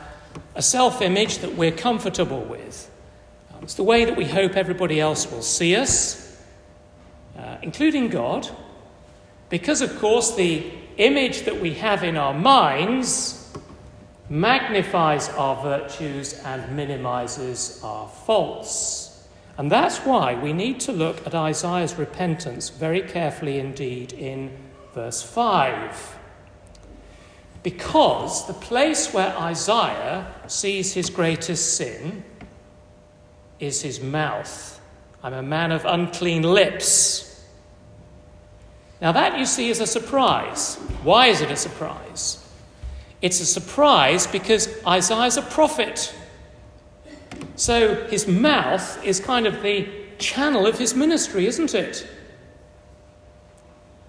a 0.55 0.61
self 0.61 1.01
image 1.01 1.39
that 1.39 1.55
we're 1.55 1.71
comfortable 1.71 2.41
with. 2.41 2.89
Um, 3.53 3.63
it's 3.63 3.73
the 3.73 3.83
way 3.83 4.05
that 4.05 4.15
we 4.15 4.25
hope 4.25 4.55
everybody 4.55 4.99
else 4.99 5.29
will 5.31 5.41
see 5.41 5.75
us, 5.75 6.41
uh, 7.37 7.57
including 7.61 8.09
God, 8.09 8.47
because, 9.49 9.81
of 9.81 9.97
course, 9.99 10.35
the 10.35 10.71
image 10.97 11.43
that 11.43 11.59
we 11.59 11.73
have 11.75 12.03
in 12.03 12.17
our 12.17 12.33
minds 12.33 13.53
magnifies 14.29 15.29
our 15.29 15.61
virtues 15.63 16.33
and 16.45 16.75
minimizes 16.75 17.81
our 17.83 18.07
faults. 18.07 19.06
And 19.57 19.71
that's 19.71 19.97
why 19.99 20.35
we 20.35 20.53
need 20.53 20.79
to 20.81 20.91
look 20.91 21.25
at 21.25 21.33
Isaiah's 21.33 21.95
repentance 21.95 22.69
very 22.69 23.01
carefully 23.01 23.57
indeed 23.57 24.13
in 24.13 24.55
verse 24.93 25.23
5. 25.23 26.17
Because 27.63 28.45
the 28.45 28.53
place 28.53 29.13
where 29.13 29.35
Isaiah 29.37 30.31
sees 30.47 30.93
his 30.93 31.09
greatest 31.09 31.75
sin 31.75 32.23
is 33.59 33.81
his 33.81 33.99
mouth. 33.99 34.79
I'm 35.23 35.33
a 35.33 35.41
man 35.41 35.71
of 35.71 35.83
unclean 35.85 36.43
lips. 36.43 37.43
Now, 39.01 39.11
that 39.11 39.37
you 39.37 39.45
see 39.45 39.69
is 39.69 39.79
a 39.79 39.87
surprise. 39.87 40.75
Why 41.03 41.27
is 41.27 41.41
it 41.41 41.51
a 41.51 41.55
surprise? 41.55 42.43
It's 43.21 43.39
a 43.41 43.45
surprise 43.45 44.27
because 44.27 44.69
Isaiah's 44.85 45.37
a 45.37 45.41
prophet. 45.41 46.13
So 47.57 48.05
his 48.05 48.27
mouth 48.27 49.03
is 49.03 49.19
kind 49.19 49.47
of 49.47 49.61
the 49.63 49.89
channel 50.19 50.65
of 50.65 50.77
his 50.77 50.93
ministry, 50.93 51.47
isn't 51.47 51.73
it? 51.73 52.07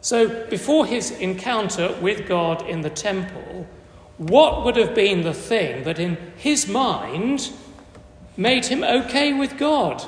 So, 0.00 0.46
before 0.46 0.86
his 0.86 1.10
encounter 1.10 1.96
with 2.00 2.28
God 2.28 2.68
in 2.68 2.82
the 2.82 2.90
temple, 2.90 3.66
what 4.16 4.64
would 4.64 4.76
have 4.76 4.94
been 4.94 5.22
the 5.22 5.34
thing 5.34 5.82
that 5.84 5.98
in 5.98 6.16
his 6.36 6.68
mind 6.68 7.50
made 8.36 8.66
him 8.66 8.84
okay 8.84 9.32
with 9.32 9.58
God? 9.58 10.02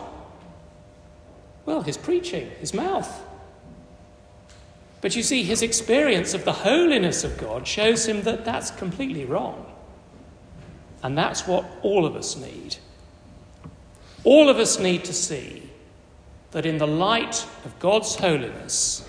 Well, 1.67 1.83
his 1.83 1.97
preaching, 1.97 2.51
his 2.61 2.73
mouth. 2.73 3.25
But 5.01 5.17
you 5.17 5.23
see, 5.23 5.43
his 5.43 5.63
experience 5.63 6.35
of 6.35 6.45
the 6.45 6.53
holiness 6.53 7.25
of 7.25 7.39
God 7.39 7.67
shows 7.67 8.07
him 8.07 8.23
that 8.23 8.45
that's 8.45 8.71
completely 8.71 9.25
wrong. 9.25 9.67
And 11.03 11.17
that's 11.17 11.47
what 11.47 11.65
all 11.83 12.05
of 12.05 12.15
us 12.15 12.37
need. 12.37 12.77
All 14.25 14.49
of 14.49 14.59
us 14.59 14.79
need 14.79 15.05
to 15.05 15.15
see 15.15 15.71
that 16.51 16.67
in 16.67 16.79
the 16.79 16.87
light 16.87 17.47
of 17.65 17.79
God's 17.79 18.17
holiness, 18.17 19.09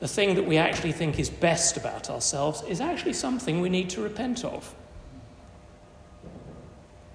the 0.00 0.08
thing 0.08 0.34
that 0.34 0.44
we 0.44 0.58
actually 0.58 0.92
think 0.92 1.18
is 1.18 1.30
best 1.30 1.76
about 1.76 2.10
ourselves 2.10 2.62
is 2.68 2.80
actually 2.80 3.14
something 3.14 3.60
we 3.60 3.68
need 3.68 3.90
to 3.90 4.02
repent 4.02 4.44
of. 4.44 4.74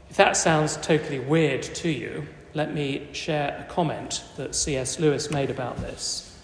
If 0.09 0.17
that 0.17 0.35
sounds 0.35 0.75
totally 0.77 1.19
weird 1.19 1.61
to 1.63 1.89
you, 1.89 2.27
let 2.53 2.73
me 2.73 3.07
share 3.13 3.65
a 3.65 3.71
comment 3.71 4.23
that 4.35 4.55
C.S. 4.55 4.99
Lewis 4.99 5.31
made 5.31 5.49
about 5.49 5.77
this. 5.77 6.37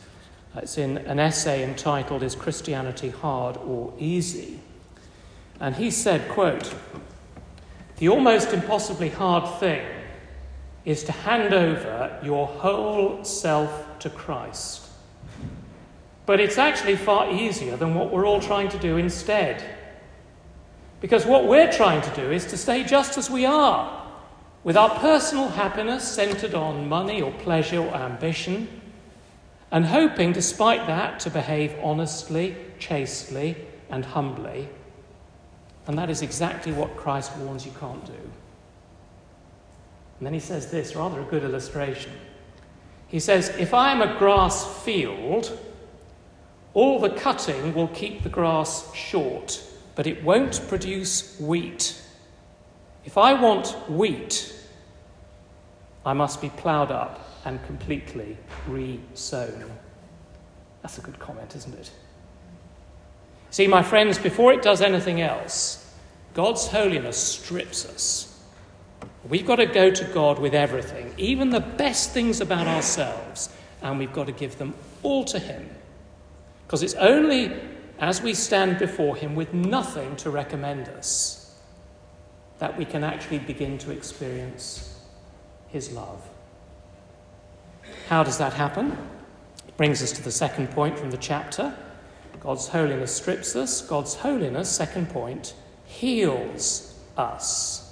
It's 0.55 0.77
in 0.77 0.99
an 0.99 1.19
essay 1.19 1.63
entitled 1.63 2.23
Is 2.23 2.33
Christianity 2.33 3.09
Hard 3.09 3.57
or 3.57 3.93
Easy? 3.99 4.59
And 5.59 5.75
he 5.75 5.91
said, 5.91 6.29
quote, 6.29 6.73
The 7.97 8.07
almost 8.07 8.53
impossibly 8.53 9.09
hard 9.09 9.59
thing 9.59 9.85
is 10.87 11.03
to 11.03 11.11
hand 11.11 11.53
over 11.53 12.17
your 12.23 12.47
whole 12.47 13.21
self 13.25 13.99
to 13.99 14.09
Christ. 14.09 14.87
But 16.25 16.39
it's 16.39 16.57
actually 16.57 16.95
far 16.95 17.29
easier 17.29 17.75
than 17.75 17.93
what 17.93 18.09
we're 18.09 18.25
all 18.25 18.39
trying 18.39 18.69
to 18.69 18.79
do 18.79 18.95
instead. 18.95 19.61
Because 21.01 21.25
what 21.25 21.45
we're 21.45 21.69
trying 21.69 22.01
to 22.03 22.15
do 22.15 22.31
is 22.31 22.45
to 22.45 22.57
stay 22.57 22.85
just 22.85 23.17
as 23.17 23.29
we 23.29 23.45
are, 23.45 24.01
with 24.63 24.77
our 24.77 24.97
personal 24.99 25.49
happiness 25.49 26.07
centered 26.07 26.55
on 26.55 26.87
money 26.87 27.21
or 27.21 27.33
pleasure 27.33 27.79
or 27.79 27.93
ambition, 27.93 28.69
and 29.69 29.87
hoping, 29.87 30.31
despite 30.31 30.87
that, 30.87 31.19
to 31.19 31.29
behave 31.29 31.75
honestly, 31.83 32.55
chastely, 32.79 33.57
and 33.89 34.05
humbly. 34.05 34.69
And 35.85 35.97
that 35.97 36.09
is 36.09 36.21
exactly 36.21 36.71
what 36.71 36.95
Christ 36.95 37.35
warns 37.35 37.65
you 37.65 37.73
can't 37.77 38.05
do. 38.05 38.31
And 40.19 40.25
then 40.25 40.33
he 40.33 40.39
says 40.39 40.71
this, 40.71 40.95
rather 40.95 41.21
a 41.21 41.25
good 41.25 41.43
illustration. 41.43 42.11
He 43.07 43.19
says, 43.19 43.49
If 43.57 43.73
I 43.73 43.91
am 43.91 44.01
a 44.01 44.17
grass 44.17 44.83
field, 44.83 45.57
all 46.73 46.99
the 46.99 47.09
cutting 47.09 47.73
will 47.73 47.87
keep 47.89 48.23
the 48.23 48.29
grass 48.29 48.93
short, 48.93 49.63
but 49.95 50.07
it 50.07 50.23
won't 50.23 50.67
produce 50.67 51.39
wheat. 51.39 52.01
If 53.05 53.17
I 53.17 53.33
want 53.33 53.67
wheat, 53.89 54.53
I 56.05 56.13
must 56.13 56.41
be 56.41 56.49
ploughed 56.49 56.91
up 56.91 57.27
and 57.45 57.63
completely 57.65 58.37
re 58.67 58.99
sown. 59.13 59.71
That's 60.81 60.97
a 60.97 61.01
good 61.01 61.19
comment, 61.19 61.55
isn't 61.55 61.73
it? 61.73 61.91
See, 63.49 63.67
my 63.67 63.81
friends, 63.81 64.17
before 64.17 64.51
it 64.51 64.61
does 64.61 64.81
anything 64.81 65.21
else, 65.21 65.95
God's 66.33 66.67
holiness 66.67 67.17
strips 67.17 67.85
us 67.85 68.26
We've 69.29 69.45
got 69.45 69.57
to 69.57 69.65
go 69.65 69.89
to 69.89 70.03
God 70.05 70.39
with 70.39 70.53
everything, 70.53 71.13
even 71.17 71.49
the 71.49 71.59
best 71.59 72.11
things 72.11 72.39
about 72.39 72.67
ourselves, 72.67 73.49
and 73.81 73.99
we've 73.99 74.13
got 74.13 74.27
to 74.27 74.31
give 74.31 74.57
them 74.57 74.73
all 75.03 75.25
to 75.25 75.39
Him. 75.39 75.69
Because 76.65 76.81
it's 76.83 76.93
only 76.95 77.53
as 77.99 78.21
we 78.21 78.33
stand 78.33 78.79
before 78.79 79.15
Him 79.15 79.35
with 79.35 79.53
nothing 79.53 80.15
to 80.17 80.29
recommend 80.29 80.87
us 80.89 81.55
that 82.59 82.77
we 82.77 82.85
can 82.85 83.03
actually 83.03 83.39
begin 83.39 83.77
to 83.79 83.91
experience 83.91 84.99
His 85.67 85.91
love. 85.91 86.21
How 88.07 88.23
does 88.23 88.37
that 88.37 88.53
happen? 88.53 88.97
It 89.67 89.75
brings 89.75 90.01
us 90.01 90.11
to 90.13 90.23
the 90.23 90.31
second 90.31 90.69
point 90.71 90.97
from 90.97 91.11
the 91.11 91.17
chapter. 91.17 91.75
God's 92.39 92.67
holiness 92.67 93.13
strips 93.13 93.55
us. 93.55 93.81
God's 93.81 94.15
holiness, 94.15 94.69
second 94.69 95.09
point, 95.09 95.53
heals 95.85 96.97
us 97.17 97.86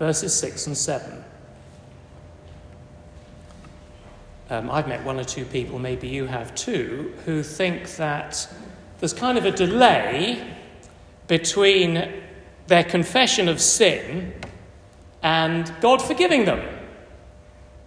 verses 0.00 0.34
6 0.34 0.66
and 0.66 0.76
7. 0.78 1.24
Um, 4.48 4.70
I've 4.70 4.88
met 4.88 5.04
one 5.04 5.20
or 5.20 5.24
two 5.24 5.44
people, 5.44 5.78
maybe 5.78 6.08
you 6.08 6.24
have 6.24 6.54
too, 6.54 7.14
who 7.26 7.42
think 7.42 7.96
that 7.96 8.48
there's 8.98 9.12
kind 9.12 9.36
of 9.36 9.44
a 9.44 9.50
delay 9.50 10.56
between 11.26 12.22
their 12.66 12.82
confession 12.82 13.46
of 13.46 13.60
sin 13.60 14.32
and 15.22 15.70
God 15.82 16.00
forgiving 16.00 16.46
them. 16.46 16.66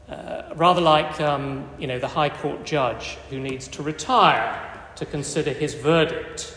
Uh, 0.08 0.54
rather 0.56 0.82
like, 0.82 1.20
um, 1.20 1.68
you 1.80 1.88
know, 1.88 1.98
the 1.98 2.08
High 2.08 2.30
Court 2.30 2.64
judge 2.64 3.18
who 3.32 3.40
needs 3.40 3.68
to 3.70 3.82
retire 3.82 4.84
to 4.98 5.06
consider 5.08 5.52
his 5.52 5.74
verdict. 5.74 6.56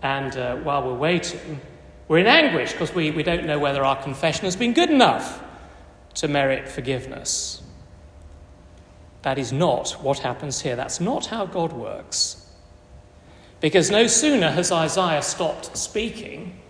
And 0.00 0.34
uh, 0.34 0.56
while 0.56 0.82
we're 0.86 0.94
waiting, 0.94 1.60
we're 2.08 2.18
in 2.18 2.26
anguish 2.26 2.72
because 2.72 2.94
we, 2.94 3.10
we 3.10 3.22
don't 3.22 3.46
know 3.46 3.58
whether 3.58 3.84
our 3.84 4.02
confession 4.02 4.44
has 4.44 4.56
been 4.56 4.74
good 4.74 4.90
enough 4.90 5.42
to 6.14 6.28
merit 6.28 6.68
forgiveness. 6.68 7.62
That 9.22 9.38
is 9.38 9.52
not 9.52 9.92
what 10.02 10.18
happens 10.18 10.60
here. 10.60 10.76
That's 10.76 11.00
not 11.00 11.26
how 11.26 11.46
God 11.46 11.72
works. 11.72 12.38
Because 13.60 13.90
no 13.90 14.08
sooner 14.08 14.50
has 14.50 14.72
Isaiah 14.72 15.22
stopped 15.22 15.76
speaking, 15.76 16.60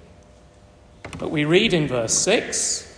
but 1.19 1.31
we 1.31 1.45
read 1.45 1.73
in 1.73 1.89
verse 1.89 2.13
6 2.19 2.89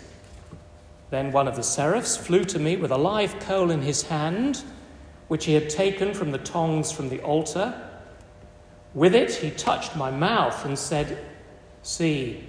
Then 1.10 1.30
one 1.30 1.46
of 1.46 1.54
the 1.54 1.62
seraphs 1.62 2.16
flew 2.16 2.44
to 2.44 2.58
me 2.58 2.76
with 2.76 2.90
a 2.90 2.98
live 2.98 3.38
coal 3.38 3.70
in 3.70 3.82
his 3.82 4.02
hand, 4.02 4.64
which 5.28 5.44
he 5.44 5.54
had 5.54 5.70
taken 5.70 6.12
from 6.12 6.32
the 6.32 6.38
tongs 6.38 6.90
from 6.90 7.08
the 7.08 7.20
altar. 7.20 7.88
With 8.92 9.14
it 9.14 9.36
he 9.36 9.52
touched 9.52 9.94
my 9.94 10.10
mouth 10.10 10.64
and 10.64 10.76
said, 10.76 11.16
See, 11.84 12.48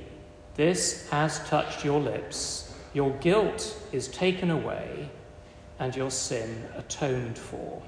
this 0.56 1.10
has 1.10 1.46
touched 1.50 1.84
your 1.84 2.00
lips. 2.00 2.74
Your 2.94 3.12
guilt 3.18 3.78
is 3.92 4.08
taken 4.08 4.50
away 4.50 5.10
and 5.78 5.94
your 5.94 6.10
sin 6.10 6.64
atoned 6.78 7.38
for. 7.38 7.84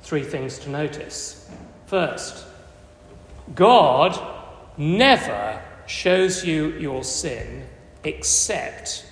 Three 0.00 0.22
things 0.22 0.58
to 0.60 0.70
notice. 0.70 1.50
First, 1.84 2.46
God 3.54 4.18
never 4.78 5.62
shows 5.86 6.42
you 6.42 6.72
your 6.78 7.04
sin 7.04 7.66
except 8.04 9.04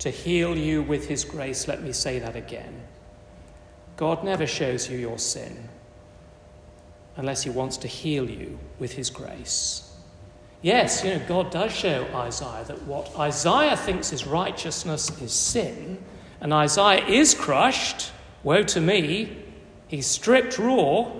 to 0.00 0.10
heal 0.10 0.56
you 0.56 0.82
with 0.82 1.06
his 1.06 1.24
grace. 1.24 1.68
Let 1.68 1.82
me 1.82 1.92
say 1.92 2.18
that 2.18 2.34
again. 2.34 2.82
God 3.96 4.24
never 4.24 4.46
shows 4.46 4.90
you 4.90 4.98
your 4.98 5.18
sin 5.18 5.68
unless 7.18 7.42
he 7.42 7.50
wants 7.50 7.76
to 7.76 7.88
heal 7.88 8.30
you 8.30 8.58
with 8.78 8.92
his 8.92 9.10
grace. 9.10 9.92
Yes, 10.62 11.04
you 11.04 11.10
know, 11.10 11.22
God 11.28 11.50
does 11.50 11.72
show 11.72 12.06
Isaiah 12.14 12.64
that 12.66 12.82
what 12.82 13.14
Isaiah 13.18 13.76
thinks 13.76 14.12
is 14.12 14.26
righteousness 14.26 15.10
is 15.20 15.32
sin, 15.32 16.02
and 16.40 16.52
Isaiah 16.52 17.04
is 17.04 17.34
crushed. 17.34 18.12
Woe 18.44 18.62
to 18.62 18.80
me, 18.80 19.36
he's 19.88 20.06
stripped 20.06 20.58
raw. 20.58 21.10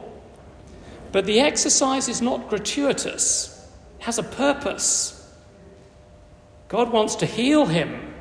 But 1.11 1.27
the 1.27 1.41
exercise 1.41 2.09
is 2.09 2.23
not 2.23 2.49
gratuitous, 2.49 3.69
it 3.99 4.05
has 4.05 4.19
a 4.19 4.23
purpose. 4.23 5.15
God 6.69 6.93
wants 6.93 7.15
to 7.17 7.27
heal 7.27 7.67
him. 7.67 8.15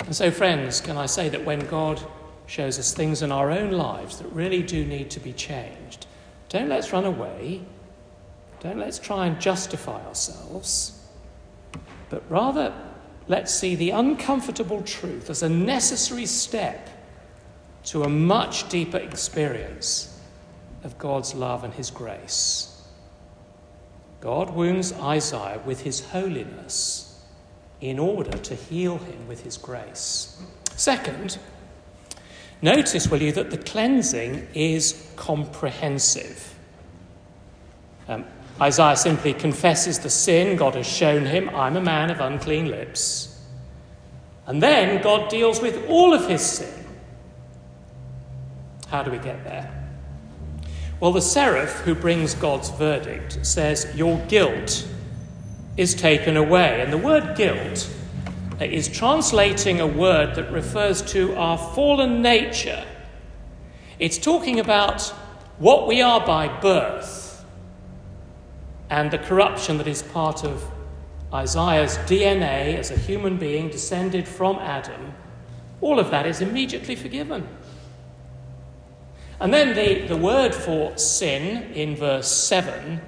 And 0.00 0.14
so, 0.14 0.30
friends, 0.30 0.80
can 0.80 0.96
I 0.96 1.06
say 1.06 1.28
that 1.30 1.44
when 1.44 1.60
God 1.68 2.04
shows 2.48 2.78
us 2.78 2.92
things 2.92 3.22
in 3.22 3.30
our 3.30 3.50
own 3.50 3.72
lives 3.72 4.18
that 4.18 4.26
really 4.32 4.62
do 4.62 4.84
need 4.84 5.10
to 5.10 5.20
be 5.20 5.32
changed. 5.32 6.06
Don't 6.48 6.68
let's 6.68 6.92
run 6.92 7.04
away. 7.04 7.60
Don't 8.60 8.78
let's 8.78 8.98
try 8.98 9.26
and 9.26 9.40
justify 9.40 10.04
ourselves. 10.06 11.06
But 12.08 12.22
rather, 12.30 12.72
let's 13.28 13.54
see 13.54 13.74
the 13.74 13.90
uncomfortable 13.90 14.82
truth 14.82 15.28
as 15.28 15.42
a 15.42 15.48
necessary 15.48 16.24
step 16.24 16.88
to 17.84 18.02
a 18.02 18.08
much 18.08 18.68
deeper 18.70 18.96
experience 18.96 20.18
of 20.84 20.98
God's 20.98 21.34
love 21.34 21.64
and 21.64 21.74
His 21.74 21.90
grace. 21.90 22.82
God 24.20 24.50
wounds 24.54 24.92
Isaiah 24.94 25.60
with 25.66 25.82
His 25.82 26.00
holiness 26.00 27.22
in 27.80 27.98
order 27.98 28.36
to 28.36 28.54
heal 28.54 28.98
him 28.98 29.28
with 29.28 29.44
His 29.44 29.56
grace. 29.56 30.42
Second, 30.74 31.38
Notice, 32.60 33.08
will 33.08 33.22
you, 33.22 33.32
that 33.32 33.50
the 33.50 33.58
cleansing 33.58 34.48
is 34.52 35.10
comprehensive. 35.16 36.54
Um, 38.08 38.24
Isaiah 38.60 38.96
simply 38.96 39.32
confesses 39.32 40.00
the 40.00 40.10
sin 40.10 40.56
God 40.56 40.74
has 40.74 40.86
shown 40.86 41.26
him 41.26 41.48
I'm 41.50 41.76
a 41.76 41.80
man 41.80 42.10
of 42.10 42.20
unclean 42.20 42.70
lips. 42.70 43.40
And 44.46 44.62
then 44.62 45.02
God 45.02 45.28
deals 45.28 45.60
with 45.60 45.88
all 45.88 46.12
of 46.14 46.28
his 46.28 46.42
sin. 46.42 46.86
How 48.88 49.02
do 49.02 49.10
we 49.10 49.18
get 49.18 49.44
there? 49.44 49.74
Well, 50.98 51.12
the 51.12 51.20
seraph 51.20 51.80
who 51.82 51.94
brings 51.94 52.34
God's 52.34 52.70
verdict 52.70 53.46
says, 53.46 53.86
Your 53.94 54.18
guilt 54.26 54.88
is 55.76 55.94
taken 55.94 56.36
away. 56.36 56.80
And 56.80 56.92
the 56.92 56.98
word 56.98 57.36
guilt 57.36 57.88
is 58.66 58.88
translating 58.88 59.80
a 59.80 59.86
word 59.86 60.34
that 60.34 60.50
refers 60.52 61.02
to 61.12 61.34
our 61.36 61.56
fallen 61.56 62.22
nature. 62.22 62.84
It's 63.98 64.18
talking 64.18 64.60
about 64.60 65.02
what 65.58 65.86
we 65.86 66.02
are 66.02 66.24
by 66.24 66.48
birth 66.60 67.44
and 68.90 69.10
the 69.10 69.18
corruption 69.18 69.78
that 69.78 69.86
is 69.86 70.02
part 70.02 70.44
of 70.44 70.70
Isaiah's 71.32 71.98
DNA 71.98 72.76
as 72.76 72.90
a 72.90 72.96
human 72.96 73.36
being 73.36 73.68
descended 73.68 74.26
from 74.26 74.56
Adam. 74.56 75.12
All 75.80 75.98
of 75.98 76.10
that 76.10 76.26
is 76.26 76.40
immediately 76.40 76.96
forgiven. 76.96 77.46
And 79.40 79.52
then 79.52 79.76
the, 79.76 80.06
the 80.06 80.16
word 80.16 80.54
for 80.54 80.96
sin 80.96 81.72
in 81.72 81.94
verse 81.96 82.28
7 82.28 83.00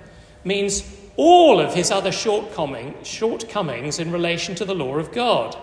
means 0.45 1.00
all 1.17 1.61
of 1.61 1.75
his 1.75 1.91
other 1.91 2.13
shortcoming, 2.13 2.95
shortcomings 3.03 3.99
in 3.99 4.11
relation 4.11 4.55
to 4.57 4.65
the 4.65 4.75
law 4.75 4.97
of 4.97 5.13
God. 5.13 5.57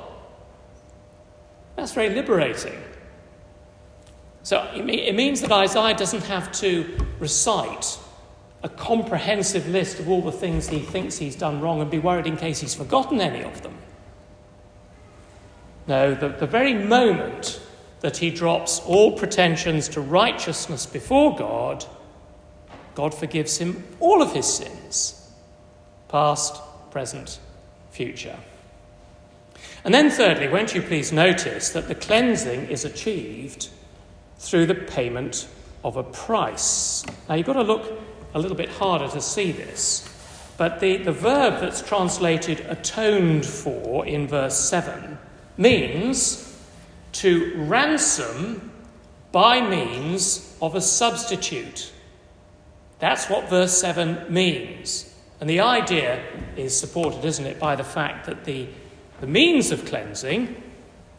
That's 1.76 1.94
very 1.94 2.10
liberating. 2.10 2.82
So 4.44 4.70
it 4.74 5.16
means 5.16 5.42
that 5.42 5.52
Isaiah 5.52 5.96
doesn't 5.96 6.24
have 6.24 6.52
to 6.54 6.98
recite 7.20 8.00
a 8.64 8.70
comprehensive 8.70 9.68
list 9.68 10.00
of 10.00 10.10
all 10.10 10.22
the 10.22 10.32
things 10.32 10.68
he 10.68 10.80
thinks 10.80 11.18
he's 11.18 11.36
done 11.36 11.62
wrong 11.62 11.82
and 11.82 11.92
be 11.92 12.00
worried 12.00 12.26
in 12.26 12.38
case 12.38 12.60
he's 12.60 12.74
forgotten 12.74 13.22
any 13.22 13.44
of 13.44 13.62
them. 13.62 13.78
No, 15.86 16.16
the, 16.16 16.30
the 16.30 16.48
very 16.48 16.74
moment 16.74 17.62
that 18.02 18.18
he 18.18 18.30
drops 18.30 18.80
all 18.80 19.18
pretensions 19.18 19.88
to 19.90 20.02
righteousness 20.02 20.86
before 20.86 21.36
God, 21.36 21.86
God 22.96 23.14
forgives 23.14 23.58
him 23.58 23.84
all 24.00 24.22
of 24.22 24.34
his 24.34 24.46
sins 24.46 25.17
past, 26.10 26.62
present, 26.92 27.40
future. 27.92 28.38
And 29.84 29.94
then, 29.94 30.10
thirdly, 30.10 30.48
won't 30.48 30.76
you 30.76 30.82
please 30.82 31.12
notice 31.12 31.70
that 31.70 31.88
the 31.88 31.96
cleansing 31.96 32.68
is 32.68 32.86
achieved 32.86 33.70
through 34.38 34.66
the 34.66 34.76
payment 34.76 35.48
of 35.84 35.98
a 35.98 36.04
price? 36.04 37.06
Now, 37.28 37.36
you've 37.36 37.46
got 37.46 37.54
to 37.54 37.64
look 37.64 38.00
a 38.34 38.40
little 38.40 38.58
bit 38.58 38.70
harder 38.70 39.08
to 39.10 39.22
see 39.22 39.52
this, 39.52 40.08
but 40.58 40.80
the, 40.80 40.98
the 40.98 41.12
verb 41.12 41.62
that's 41.62 41.82
translated 41.82 42.62
atoned 42.62 43.46
for 43.46 44.06
in 44.06 44.28
verse 44.28 44.58
7 44.58 45.18
means 45.58 46.56
to 47.14 47.54
ransom 47.56 48.72
by 49.32 49.62
means 49.62 50.56
of 50.62 50.76
a 50.76 50.82
substitute. 50.82 51.92
That's 53.00 53.30
what 53.30 53.50
verse 53.50 53.78
7 53.78 54.32
means. 54.34 55.07
And 55.40 55.50
the 55.50 55.60
idea 55.60 56.24
is 56.56 56.78
supported, 56.78 57.24
isn't 57.24 57.46
it, 57.46 57.60
by 57.60 57.76
the 57.76 57.84
fact 57.84 58.26
that 58.26 58.46
the, 58.46 58.68
the 59.22 59.28
means 59.28 59.72
of 59.72 59.86
cleansing 59.86 60.64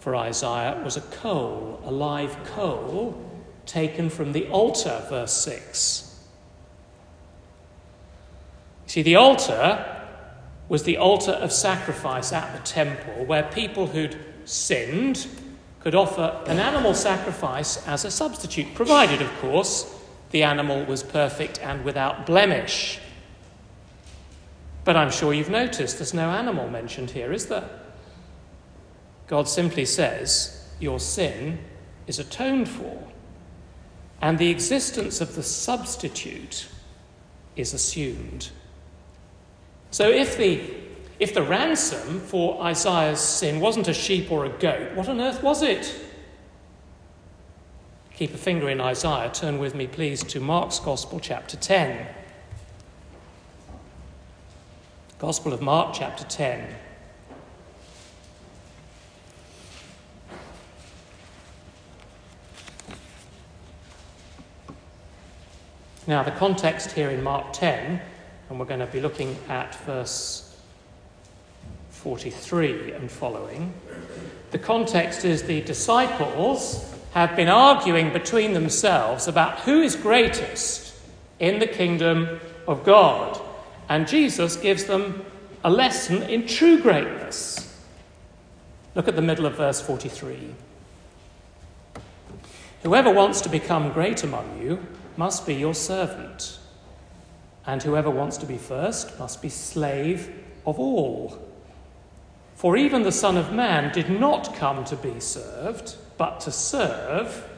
for 0.01 0.17
Isaiah 0.17 0.81
was 0.85 0.97
a 0.97 1.03
coal, 1.03 1.81
a 1.85 1.91
live 1.91 2.37
coal, 2.45 3.25
taken 3.67 4.11
from 4.11 4.33
the 4.33 4.49
altar, 4.49 5.05
verse 5.09 5.33
6. 5.33 6.05
See, 8.87 9.03
the 9.03 9.17
altar 9.17 9.97
was 10.69 10.83
the 10.83 10.97
altar 10.97 11.33
of 11.33 11.53
sacrifice 11.53 12.33
at 12.33 12.57
the 12.57 12.63
temple 12.63 13.25
where 13.27 13.43
people 13.45 13.87
who'd 13.87 14.17
sinned 14.45 15.27
could 15.81 15.95
offer 15.95 16.43
an 16.47 16.59
animal 16.59 16.95
sacrifice 16.95 17.87
as 17.87 18.05
a 18.05 18.11
substitute, 18.11 18.75
provided, 18.75 19.23
of 19.23 19.31
course, 19.41 19.95
the 20.31 20.43
animal 20.43 20.85
was 20.85 21.03
perfect 21.03 21.59
and 21.61 21.85
without 21.85 22.27
blemish. 22.27 22.99
But 24.89 24.97
I'm 24.97 25.11
sure 25.11 25.35
you've 25.35 25.51
noticed 25.51 25.99
there's 25.99 26.15
no 26.15 26.31
animal 26.31 26.67
mentioned 26.71 27.11
here, 27.11 27.31
is 27.31 27.45
there? 27.45 27.69
God 29.27 29.47
simply 29.47 29.85
says, 29.85 30.67
Your 30.81 30.99
sin 30.99 31.59
is 32.07 32.19
atoned 32.19 32.71
for, 32.71 33.07
and 34.23 34.39
the 34.39 34.49
existence 34.49 35.21
of 35.21 35.35
the 35.35 35.43
substitute 35.43 36.69
is 37.55 37.75
assumed. 37.75 38.49
So 39.91 40.09
if 40.09 40.39
the 40.39 40.59
if 41.19 41.35
the 41.35 41.43
ransom 41.43 42.21
for 42.21 42.59
Isaiah's 42.63 43.21
sin 43.21 43.61
wasn't 43.61 43.89
a 43.89 43.93
sheep 43.93 44.33
or 44.33 44.47
a 44.47 44.49
goat, 44.49 44.95
what 44.95 45.07
on 45.07 45.21
earth 45.21 45.43
was 45.43 45.61
it? 45.61 45.95
Keep 48.17 48.33
a 48.33 48.39
finger 48.39 48.71
in 48.71 48.81
Isaiah. 48.81 49.31
Turn 49.35 49.59
with 49.59 49.75
me, 49.75 49.87
please, 49.87 50.25
to 50.25 50.41
Mark's 50.41 50.81
Gospel, 50.81 51.21
chapter 51.21 51.59
10. 51.59 52.07
Gospel 55.19 55.53
of 55.53 55.61
Mark, 55.61 55.95
chapter 55.95 56.23
10. 56.23 56.65
Now, 66.07 66.23
the 66.23 66.31
context 66.31 66.93
here 66.93 67.11
in 67.11 67.25
Mark 67.25 67.47
10, 67.53 68.01
and 68.49 68.61
we're 68.61 68.67
going 68.67 68.79
to 68.79 68.87
be 68.87 69.01
looking 69.01 69.37
at 69.49 69.75
verse 69.87 70.57
43 71.91 72.93
and 72.93 73.11
following. 73.11 73.75
The 74.53 74.59
context 74.61 75.25
is 75.25 75.43
the 75.43 75.63
disciples 75.63 76.95
have 77.15 77.35
been 77.35 77.49
arguing 77.49 78.13
between 78.13 78.53
themselves 78.53 79.27
about 79.27 79.59
who 79.63 79.83
is 79.83 79.97
greatest 79.97 80.95
in 81.41 81.59
the 81.59 81.67
kingdom 81.67 82.39
of 82.69 82.85
God. 82.85 83.48
And 83.89 84.07
Jesus 84.07 84.57
gives 84.57 84.85
them 84.85 85.25
a 85.65 85.71
lesson 85.71 86.23
in 86.25 86.47
true 86.47 86.81
greatness. 86.81 87.65
Look 88.95 89.09
at 89.09 89.17
the 89.17 89.23
middle 89.23 89.47
of 89.47 89.57
verse 89.57 89.81
43. 89.81 90.55
Whoever 92.83 93.13
wants 93.13 93.41
to 93.43 93.49
become 93.49 93.93
great 93.93 94.23
among 94.23 94.61
you 94.63 94.87
must 95.17 95.47
be 95.47 95.55
your 95.55 95.75
servant, 95.75 96.59
and 97.67 97.83
whoever 97.83 98.11
wants 98.11 98.37
to 98.39 98.47
be 98.47 98.57
first 98.57 99.19
must 99.19 99.43
be 99.43 99.49
slave 99.49 100.33
of 100.67 100.79
all. 100.79 101.39
For 102.55 102.77
even 102.77 103.03
the 103.03 103.13
Son 103.13 103.37
of 103.37 103.53
Man 103.53 103.93
did 103.93 104.11
not 104.11 104.55
come 104.55 104.85
to 104.85 104.97
be 104.97 105.21
served, 105.21 105.97
but 106.17 106.41
to 106.41 106.53
serve 106.53 107.49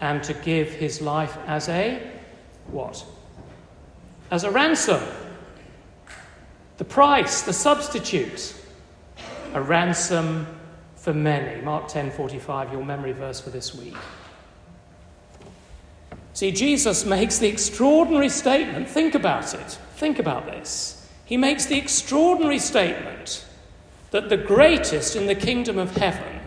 and 0.00 0.22
to 0.22 0.34
give 0.34 0.70
his 0.70 1.00
life 1.00 1.36
as 1.46 1.68
a 1.68 2.02
what? 2.70 3.04
As 4.30 4.44
a 4.44 4.50
ransom. 4.50 5.02
The 6.76 6.84
price, 6.84 7.42
the 7.42 7.52
substitute. 7.52 8.54
A 9.54 9.60
ransom 9.62 10.46
for 10.96 11.14
many. 11.14 11.60
Mark 11.62 11.88
10:45, 11.88 12.72
your 12.72 12.84
memory 12.84 13.12
verse 13.12 13.40
for 13.40 13.50
this 13.50 13.74
week. 13.74 13.96
See, 16.34 16.52
Jesus 16.52 17.04
makes 17.04 17.38
the 17.38 17.48
extraordinary 17.48 18.28
statement. 18.28 18.88
Think 18.88 19.14
about 19.14 19.54
it. 19.54 19.78
Think 19.96 20.18
about 20.18 20.46
this 20.46 20.98
he 21.28 21.36
makes 21.36 21.66
the 21.66 21.76
extraordinary 21.76 22.58
statement 22.58 23.44
that 24.12 24.30
the 24.30 24.36
greatest 24.38 25.14
in 25.14 25.26
the 25.26 25.34
kingdom 25.34 25.76
of 25.76 25.94
heaven 25.94 26.40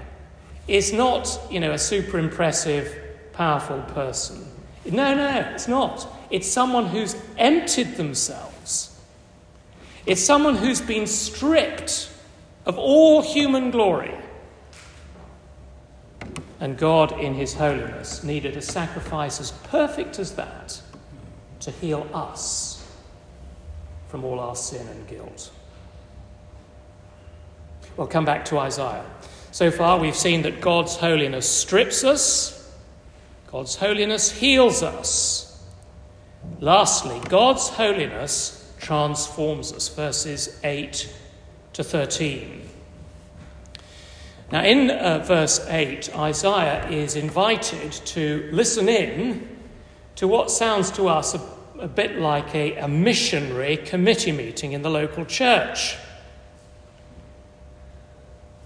is 0.68 0.92
not, 0.92 1.40
you 1.52 1.60
know, 1.60 1.72
a 1.72 1.78
super 1.78 2.18
impressive, 2.18 2.92
powerful 3.32 3.80
person. 3.94 4.44
No, 4.84 5.14
no, 5.14 5.52
it's 5.54 5.68
not. 5.68 6.08
It's 6.32 6.48
someone 6.48 6.88
who's 6.88 7.16
emptied 7.38 7.98
themselves. 7.98 9.00
It's 10.06 10.22
someone 10.22 10.56
who's 10.56 10.82
been 10.82 11.06
stripped 11.06 12.10
of 12.66 12.78
all 12.78 13.22
human 13.22 13.70
glory. 13.70 14.16
And 16.60 16.78
God, 16.78 17.20
in 17.20 17.34
His 17.34 17.54
holiness, 17.54 18.24
needed 18.24 18.56
a 18.56 18.62
sacrifice 18.62 19.40
as 19.40 19.52
perfect 19.52 20.20
as 20.20 20.36
that 20.36 20.82
to 21.60 21.72
heal 21.72 22.08
us 22.14 22.88
from 24.08 24.24
all 24.24 24.40
our 24.40 24.56
sin 24.56 24.88
and 24.88 25.08
guilt. 25.08 25.52
We'll 27.98 28.08
come 28.08 28.26
back 28.26 28.46
to 28.46 28.60
Isaiah. 28.60 29.06
So 29.52 29.70
far, 29.70 30.00
we've 30.00 30.16
seen 30.16 30.44
that 30.44 30.62
God's 30.62 30.96
holiness 30.96 31.48
strips 31.50 32.04
us, 32.04 32.58
God's 33.52 33.76
holiness 33.76 34.32
heals 34.32 34.82
us. 34.82 35.51
Lastly, 36.60 37.20
God's 37.30 37.70
holiness 37.70 38.74
transforms 38.80 39.74
us, 39.74 39.88
verses 39.90 40.60
8 40.64 41.14
to 41.74 41.84
13. 41.84 42.70
Now, 44.52 44.64
in 44.64 44.92
uh, 44.92 45.20
verse 45.20 45.66
8, 45.68 46.16
Isaiah 46.18 46.90
is 46.90 47.16
invited 47.16 47.92
to 47.92 48.50
listen 48.52 48.90
in 48.90 49.48
to 50.16 50.28
what 50.28 50.52
sounds 50.52 50.92
to 50.92 51.08
us 51.08 51.34
a 51.34 51.40
a 51.82 51.88
bit 51.88 52.20
like 52.20 52.54
a, 52.54 52.78
a 52.78 52.88
missionary 52.88 53.76
committee 53.76 54.32
meeting 54.32 54.74
in 54.74 54.84
the 54.84 54.90
local 54.90 55.26
church. 55.26 55.98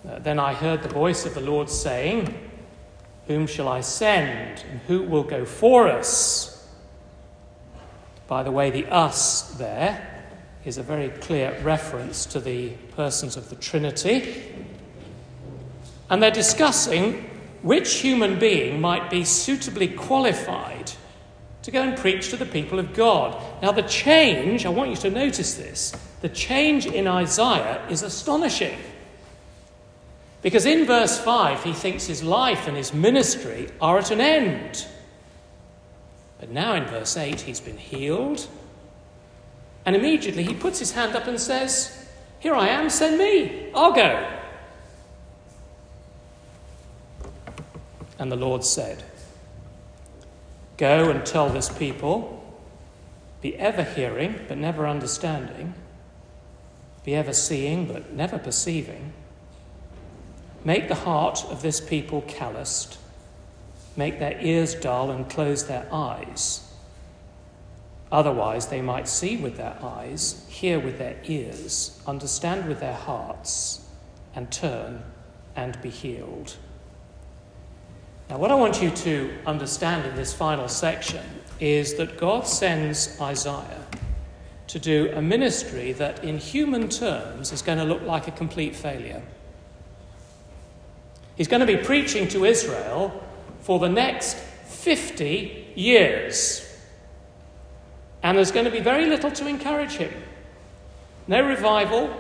Uh, 0.08 0.19
then 0.19 0.38
I 0.38 0.54
heard 0.54 0.84
the 0.84 0.89
voice 0.89 1.26
of 1.26 1.34
the 1.34 1.41
Lord 1.41 1.69
saying, 1.69 2.34
Whom 3.28 3.48
shall 3.48 3.69
I 3.69 3.82
send? 3.82 4.63
And 4.69 4.82
who 4.82 5.02
will 5.04 5.24
go 5.24 5.45
for 5.45 5.88
us? 5.88 6.52
By 8.27 8.43
the 8.43 8.51
way, 8.51 8.71
the 8.71 8.88
us 8.88 9.53
there 9.57 10.25
is 10.65 10.77
a 10.77 10.83
very 10.83 11.09
clear 11.09 11.57
reference 11.61 12.25
to 12.25 12.39
the 12.39 12.69
persons 12.95 13.38
of 13.38 13.49
the 13.49 13.55
Trinity. 13.55 14.43
And 16.09 16.21
they're 16.21 16.31
discussing 16.31 17.29
which 17.61 17.95
human 17.95 18.39
being 18.39 18.81
might 18.81 19.09
be 19.09 19.23
suitably 19.23 19.88
qualified 19.88 20.91
to 21.61 21.71
go 21.71 21.81
and 21.81 21.97
preach 21.97 22.29
to 22.29 22.38
the 22.38 22.45
people 22.45 22.77
of 22.77 22.93
God. 22.93 23.41
Now, 23.61 23.71
the 23.71 23.81
change, 23.83 24.65
I 24.65 24.69
want 24.69 24.91
you 24.91 24.95
to 24.97 25.09
notice 25.09 25.55
this, 25.55 25.93
the 26.21 26.29
change 26.29 26.85
in 26.85 27.07
Isaiah 27.07 27.83
is 27.89 28.03
astonishing. 28.03 28.77
Because 30.43 30.67
in 30.67 30.85
verse 30.85 31.17
5, 31.17 31.63
he 31.63 31.73
thinks 31.73 32.05
his 32.05 32.21
life 32.21 32.67
and 32.67 32.77
his 32.77 32.93
ministry 32.93 33.67
are 33.81 33.97
at 33.97 34.11
an 34.11 34.21
end. 34.21 34.85
But 36.39 36.50
now 36.50 36.74
in 36.74 36.86
verse 36.86 37.15
8, 37.17 37.41
he's 37.41 37.60
been 37.60 37.78
healed. 37.78 38.48
And 39.86 39.95
immediately 39.95 40.43
he 40.43 40.54
puts 40.54 40.80
his 40.80 40.91
hand 40.91 41.15
up 41.15 41.28
and 41.28 41.39
says, 41.39 42.08
Here 42.39 42.56
I 42.56 42.67
am, 42.67 42.89
send 42.89 43.17
me, 43.17 43.71
I'll 43.74 43.93
go. 43.93 44.32
And 48.17 48.32
the 48.32 48.36
Lord 48.36 48.63
said, 48.63 49.04
Go 50.78 51.10
and 51.10 51.26
tell 51.26 51.50
this 51.50 51.69
people, 51.69 52.41
be 53.41 53.56
ever 53.58 53.84
hearing, 53.84 54.39
but 54.48 54.58
never 54.58 54.88
understanding, 54.88 55.74
be 57.04 57.15
ever 57.15 57.34
seeing, 57.34 57.86
but 57.86 58.12
never 58.12 58.39
perceiving. 58.39 59.13
Make 60.63 60.88
the 60.88 60.95
heart 60.95 61.45
of 61.52 61.62
this 61.62 61.80
people 61.80 62.24
calloused, 62.24 62.98
make 63.97 64.19
their 64.19 64.39
ears 64.41 64.75
dull, 64.75 65.12
and 65.12 65.29
close 65.29 65.65
their 65.65 65.88
eyes. 65.91 66.62
Otherwise, 68.12 68.67
they 68.67 68.81
might 68.81 69.08
see 69.08 69.38
with 69.38 69.58
their 69.58 69.77
eyes, 69.81 70.45
hear 70.49 70.79
with 70.79 70.97
their 70.97 71.17
ears, 71.23 72.01
understand 72.08 72.67
with 72.67 72.79
their 72.79 72.93
hearts, 72.93 73.86
and 74.36 74.51
turn 74.51 75.03
and 75.55 75.81
be 75.81 75.89
healed. 75.89 76.55
Now, 78.29 78.38
what 78.38 78.51
I 78.51 78.55
want 78.55 78.81
you 78.81 78.89
to 78.89 79.34
understand 79.45 80.05
in 80.05 80.15
this 80.15 80.34
final 80.34 80.67
section 80.67 81.23
is 81.60 81.95
that 81.95 82.17
God 82.17 82.47
sends 82.47 83.19
Isaiah 83.21 83.86
to 84.67 84.79
do 84.79 85.12
a 85.15 85.21
ministry 85.21 85.91
that, 85.93 86.23
in 86.23 86.38
human 86.38 86.89
terms, 86.89 87.51
is 87.51 87.62
going 87.62 87.77
to 87.77 87.84
look 87.84 88.01
like 88.01 88.27
a 88.27 88.31
complete 88.31 88.75
failure. 88.75 89.21
He's 91.36 91.47
going 91.47 91.60
to 91.60 91.67
be 91.67 91.77
preaching 91.77 92.27
to 92.29 92.45
Israel 92.45 93.23
for 93.65 93.80
the 93.80 93.89
next 93.89 94.38
50 94.38 95.73
years. 95.75 96.62
And 98.21 98.38
there's 98.38 98.51
going 98.51 98.65
to 98.65 98.71
be 98.71 98.80
very 98.80 99.08
little 99.08 99.32
to 99.32 99.47
encourage 99.47 99.93
him. 99.93 100.13
No 101.28 101.41
revival, 101.41 102.15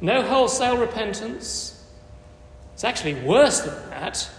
no 0.00 0.22
wholesale 0.22 0.76
repentance. 0.76 1.84
It's 2.72 2.84
actually 2.84 3.14
worse 3.14 3.62
than 3.62 3.90
that. 3.90 4.30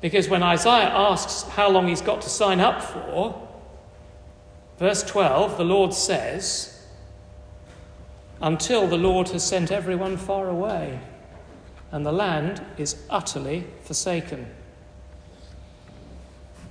Because 0.00 0.28
when 0.28 0.44
Isaiah 0.44 0.88
asks 0.88 1.42
how 1.50 1.68
long 1.68 1.88
he's 1.88 2.00
got 2.00 2.22
to 2.22 2.28
sign 2.28 2.60
up 2.60 2.80
for, 2.80 3.48
verse 4.78 5.02
12, 5.02 5.56
the 5.56 5.64
Lord 5.64 5.92
says, 5.92 6.86
Until 8.40 8.86
the 8.86 8.96
Lord 8.96 9.30
has 9.30 9.42
sent 9.42 9.72
everyone 9.72 10.16
far 10.16 10.48
away, 10.48 11.00
and 11.90 12.06
the 12.06 12.12
land 12.12 12.64
is 12.76 13.02
utterly 13.10 13.66
forsaken. 13.82 14.54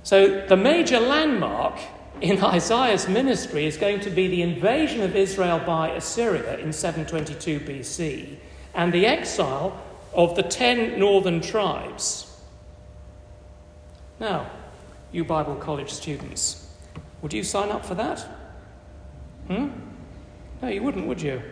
So, 0.08 0.40
the 0.46 0.56
major 0.56 1.00
landmark 1.00 1.78
in 2.22 2.42
Isaiah's 2.42 3.06
ministry 3.10 3.66
is 3.66 3.76
going 3.76 4.00
to 4.00 4.08
be 4.08 4.26
the 4.26 4.40
invasion 4.40 5.02
of 5.02 5.14
Israel 5.14 5.58
by 5.58 5.90
Assyria 5.90 6.56
in 6.56 6.72
722 6.72 7.60
BC 7.60 8.36
and 8.72 8.90
the 8.90 9.04
exile 9.04 9.78
of 10.14 10.34
the 10.34 10.42
ten 10.42 10.98
northern 10.98 11.42
tribes. 11.42 12.40
Now, 14.18 14.50
you 15.12 15.26
Bible 15.26 15.56
college 15.56 15.90
students, 15.90 16.70
would 17.20 17.34
you 17.34 17.42
sign 17.42 17.68
up 17.68 17.84
for 17.84 17.94
that? 17.96 18.20
Hmm? 19.48 19.68
No, 20.62 20.68
you 20.68 20.82
wouldn't, 20.82 21.06
would 21.06 21.20
you? 21.20 21.42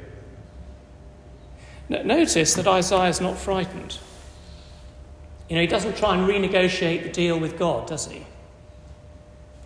Notice 1.91 2.55
that 2.55 2.67
Isaiah 2.67 3.11
is 3.11 3.21
not 3.21 3.37
frightened. 3.37 3.99
You 5.51 5.57
know, 5.57 5.61
he 5.61 5.67
doesn't 5.67 5.99
try 5.99 6.17
and 6.17 6.27
renegotiate 6.27 7.03
the 7.03 7.11
deal 7.11 7.39
with 7.39 7.59
God, 7.59 7.87
does 7.87 8.07
he? 8.07 8.25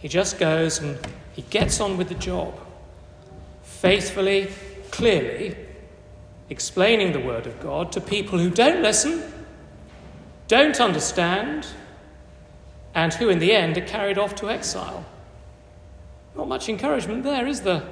He 0.01 0.09
just 0.09 0.39
goes 0.39 0.79
and 0.79 0.99
he 1.35 1.43
gets 1.43 1.81
on 1.81 1.97
with 1.97 2.09
the 2.09 2.15
job, 2.15 2.59
faithfully, 3.63 4.49
clearly, 4.91 5.57
explaining 6.49 7.13
the 7.13 7.21
Word 7.21 7.47
of 7.47 7.61
God 7.61 7.93
to 7.93 8.01
people 8.01 8.39
who 8.39 8.51
don't 8.51 8.83
listen, 8.83 9.23
don't 10.49 10.81
understand, 10.81 11.67
and 12.95 13.15
who 13.15 13.29
in 13.29 13.39
the 13.39 13.53
end 13.53 13.79
are 13.79 13.83
carried 13.83 14.19
off 14.19 14.35
to 14.37 14.51
exile. 14.51 15.05
Not 16.35 16.49
much 16.49 16.69
encouragement 16.69 17.23
there, 17.23 17.47
is 17.47 17.61
there? 17.61 17.87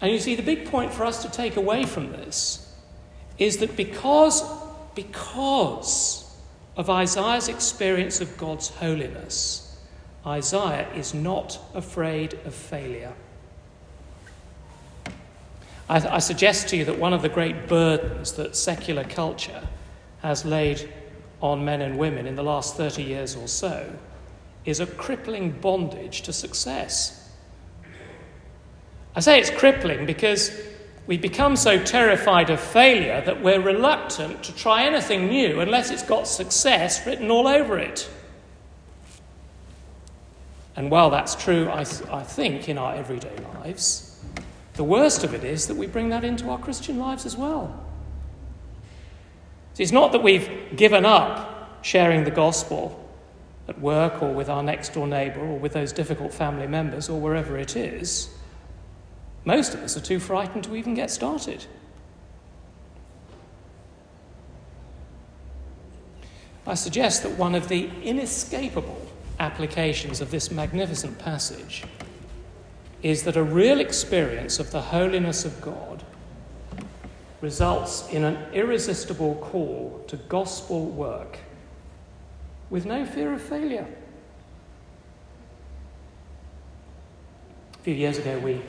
And 0.00 0.10
you 0.10 0.18
see, 0.18 0.34
the 0.34 0.42
big 0.42 0.66
point 0.66 0.92
for 0.92 1.04
us 1.04 1.22
to 1.22 1.30
take 1.30 1.56
away 1.56 1.84
from 1.84 2.10
this 2.10 2.74
is 3.38 3.58
that 3.58 3.76
because, 3.76 4.42
because 4.94 6.23
of 6.76 6.90
Isaiah's 6.90 7.48
experience 7.48 8.20
of 8.20 8.36
God's 8.36 8.68
holiness, 8.68 9.78
Isaiah 10.26 10.88
is 10.94 11.14
not 11.14 11.58
afraid 11.74 12.34
of 12.44 12.54
failure. 12.54 13.12
I, 15.88 16.16
I 16.16 16.18
suggest 16.18 16.68
to 16.68 16.76
you 16.76 16.84
that 16.86 16.98
one 16.98 17.12
of 17.12 17.22
the 17.22 17.28
great 17.28 17.68
burdens 17.68 18.32
that 18.32 18.56
secular 18.56 19.04
culture 19.04 19.68
has 20.22 20.44
laid 20.44 20.92
on 21.40 21.64
men 21.64 21.82
and 21.82 21.98
women 21.98 22.26
in 22.26 22.36
the 22.36 22.42
last 22.42 22.76
30 22.76 23.02
years 23.02 23.36
or 23.36 23.46
so 23.46 23.92
is 24.64 24.80
a 24.80 24.86
crippling 24.86 25.50
bondage 25.50 26.22
to 26.22 26.32
success. 26.32 27.30
I 29.14 29.20
say 29.20 29.38
it's 29.38 29.50
crippling 29.50 30.06
because 30.06 30.50
we 31.06 31.18
become 31.18 31.56
so 31.56 31.82
terrified 31.82 32.48
of 32.50 32.58
failure 32.58 33.20
that 33.20 33.42
we're 33.42 33.60
reluctant 33.60 34.42
to 34.44 34.54
try 34.54 34.84
anything 34.84 35.28
new 35.28 35.60
unless 35.60 35.90
it's 35.90 36.02
got 36.02 36.26
success 36.26 37.06
written 37.06 37.30
all 37.30 37.46
over 37.46 37.78
it. 37.78 38.08
And 40.76 40.90
while 40.90 41.10
that's 41.10 41.34
true, 41.34 41.68
I, 41.70 41.84
th- 41.84 42.08
I 42.10 42.22
think, 42.22 42.68
in 42.68 42.78
our 42.78 42.94
everyday 42.94 43.36
lives, 43.62 44.18
the 44.74 44.84
worst 44.84 45.22
of 45.22 45.34
it 45.34 45.44
is 45.44 45.68
that 45.68 45.76
we 45.76 45.86
bring 45.86 46.08
that 46.08 46.24
into 46.24 46.50
our 46.50 46.58
Christian 46.58 46.98
lives 46.98 47.26
as 47.26 47.36
well. 47.36 47.84
It's 49.78 49.92
not 49.92 50.12
that 50.12 50.22
we've 50.22 50.48
given 50.74 51.04
up 51.04 51.80
sharing 51.82 52.24
the 52.24 52.30
gospel 52.30 53.00
at 53.68 53.80
work 53.80 54.22
or 54.22 54.32
with 54.32 54.48
our 54.48 54.62
next 54.62 54.94
door 54.94 55.06
neighbour 55.06 55.40
or 55.40 55.58
with 55.58 55.72
those 55.72 55.92
difficult 55.92 56.32
family 56.32 56.66
members 56.66 57.08
or 57.08 57.20
wherever 57.20 57.56
it 57.58 57.76
is. 57.76 58.30
Most 59.44 59.74
of 59.74 59.80
us 59.80 59.96
are 59.96 60.00
too 60.00 60.18
frightened 60.18 60.64
to 60.64 60.74
even 60.74 60.94
get 60.94 61.10
started. 61.10 61.66
I 66.66 66.74
suggest 66.74 67.22
that 67.24 67.36
one 67.38 67.54
of 67.54 67.68
the 67.68 67.90
inescapable 68.02 69.06
applications 69.38 70.22
of 70.22 70.30
this 70.30 70.50
magnificent 70.50 71.18
passage 71.18 71.84
is 73.02 73.24
that 73.24 73.36
a 73.36 73.42
real 73.42 73.80
experience 73.80 74.58
of 74.58 74.70
the 74.70 74.80
holiness 74.80 75.44
of 75.44 75.60
God 75.60 76.02
results 77.42 78.08
in 78.08 78.24
an 78.24 78.38
irresistible 78.54 79.34
call 79.34 80.02
to 80.08 80.16
gospel 80.16 80.86
work 80.86 81.38
with 82.70 82.86
no 82.86 83.04
fear 83.04 83.34
of 83.34 83.42
failure. 83.42 83.86
A 87.74 87.82
few 87.82 87.92
years 87.92 88.16
ago, 88.16 88.38
we 88.38 88.62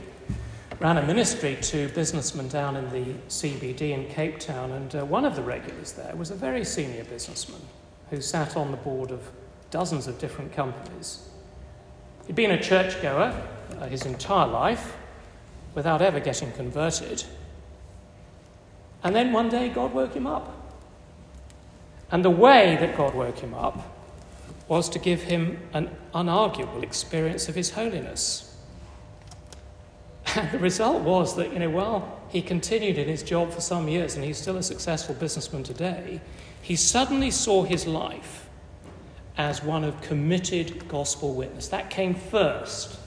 ran 0.80 0.98
a 0.98 1.06
ministry 1.06 1.58
to 1.62 1.88
businessmen 1.90 2.48
down 2.48 2.76
in 2.76 2.90
the 2.90 3.14
CBD 3.30 3.92
in 3.92 4.08
Cape 4.10 4.40
Town, 4.40 4.72
and 4.72 4.96
uh, 4.96 5.06
one 5.06 5.26
of 5.26 5.36
the 5.36 5.42
regulars 5.42 5.94
there 5.94 6.16
was 6.16 6.32
a 6.32 6.36
very 6.36 6.66
senior 6.66 7.04
businessman 7.06 7.62
who 8.10 8.22
sat 8.22 8.58
on 8.58 8.72
the 8.72 8.78
board 8.78 9.12
of 9.12 9.22
dozens 9.72 10.08
of 10.08 10.20
different 10.20 10.54
companies. 10.54 11.28
He'd 12.28 12.36
been 12.36 12.52
a 12.52 12.62
churchgoer 12.62 13.48
uh, 13.80 13.88
his 13.88 14.06
entire 14.06 14.48
life 14.48 14.96
without 15.74 16.02
ever 16.02 16.20
getting 16.20 16.52
converted. 16.54 17.24
And 19.04 19.16
then 19.16 19.32
one 19.32 19.50
day 19.50 19.70
God 19.70 19.94
woke 19.94 20.14
him 20.14 20.26
up. 20.26 20.52
And 22.12 22.24
the 22.24 22.30
way 22.30 22.78
that 22.80 22.98
God 22.98 23.14
woke 23.14 23.40
him 23.40 23.54
up 23.54 23.96
was 24.68 24.90
to 24.90 25.00
give 25.00 25.24
him 25.24 25.60
an 25.74 25.96
unarguable 26.14 26.82
experience 26.82 27.50
of 27.50 27.56
his 27.56 27.72
holiness. 27.72 28.45
The 30.52 30.60
result 30.60 31.02
was 31.02 31.36
that, 31.38 31.54
you 31.54 31.60
know, 31.60 31.70
while 31.70 32.20
he 32.30 32.42
continued 32.42 32.98
in 32.98 33.08
his 33.08 33.24
job 33.24 33.52
for 33.52 33.62
some 33.62 33.88
years 33.88 34.16
and 34.16 34.24
he's 34.24 34.38
still 34.38 34.58
a 34.58 34.64
successful 34.64 35.16
businessman 35.16 35.64
today, 35.64 36.20
he 36.62 36.76
suddenly 36.76 37.32
saw 37.32 37.64
his 37.64 37.88
life 37.88 38.50
as 39.38 39.64
one 39.64 39.84
of 39.84 40.02
committed 40.02 40.88
gospel 40.88 41.34
witness. 41.34 41.68
That 41.70 41.90
came 41.90 42.16
first 42.16 42.98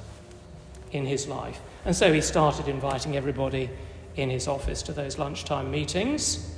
in 0.92 1.06
his 1.06 1.26
life. 1.26 1.60
And 1.84 1.94
so 1.94 2.12
he 2.12 2.20
started 2.20 2.68
inviting 2.68 3.16
everybody 3.16 3.70
in 4.16 4.30
his 4.30 4.48
office 4.48 4.82
to 4.82 4.92
those 4.92 5.18
lunchtime 5.18 5.70
meetings. 5.70 6.54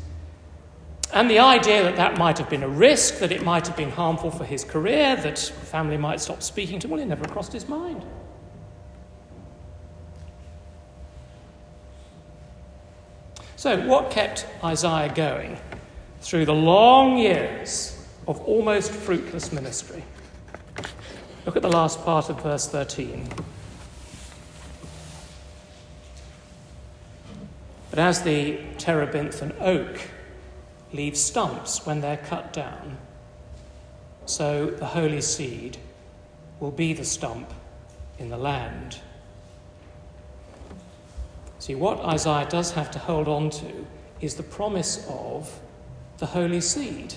And 1.13 1.29
the 1.29 1.41
idea 1.41 1.83
that 1.83 1.97
that 1.97 2.17
might 2.19 2.39
have 2.39 2.49
been 2.49 2.63
a 2.63 2.69
risk, 2.69 3.19
that 3.19 3.33
it 3.33 3.43
might 3.43 3.67
have 3.67 3.77
been 3.77 3.91
harmful 3.91 4.31
for 4.31 4.45
his 4.45 4.65
career, 4.65 5.17
that 5.17 5.39
family 5.39 5.97
might 5.97 6.21
stop 6.21 6.43
speaking 6.43 6.79
to 6.81 6.87
him, 6.87 6.93
well, 6.93 7.01
it 7.01 7.07
never 7.07 7.25
crossed 7.25 7.53
his 7.53 7.69
mind. 7.69 8.05
So, 13.61 13.79
what 13.87 14.11
kept 14.11 14.47
Isaiah 14.65 15.13
going 15.15 15.59
through 16.23 16.47
the 16.47 16.55
long 16.55 17.19
years 17.19 17.95
of 18.27 18.41
almost 18.41 18.91
fruitless 18.91 19.53
ministry? 19.53 20.03
Look 21.45 21.57
at 21.57 21.61
the 21.61 21.69
last 21.69 22.03
part 22.03 22.31
of 22.31 22.43
verse 22.43 22.67
13. 22.67 23.29
But 27.91 27.99
as 27.99 28.23
the 28.23 28.61
terebinth 28.79 29.43
and 29.43 29.53
oak 29.61 30.09
leave 30.95 31.15
stumps 31.15 31.85
when 31.85 32.01
they're 32.01 32.17
cut 32.17 32.55
down, 32.55 32.97
so 34.25 34.71
the 34.71 34.87
holy 34.87 35.21
seed 35.21 35.77
will 36.61 36.71
be 36.71 36.95
the 36.95 37.05
stump 37.05 37.53
in 38.19 38.31
the 38.31 38.39
land. 38.39 39.01
See, 41.61 41.75
what 41.75 42.01
Isaiah 42.01 42.49
does 42.49 42.73
have 42.73 42.91
to 42.93 42.99
hold 42.99 43.29
on 43.29 43.51
to 43.51 43.87
is 44.23 44.35
the 44.35 44.43
promise 44.43 45.07
of 45.11 45.61
the 46.17 46.25
holy 46.25 46.63
seed. 46.63 47.15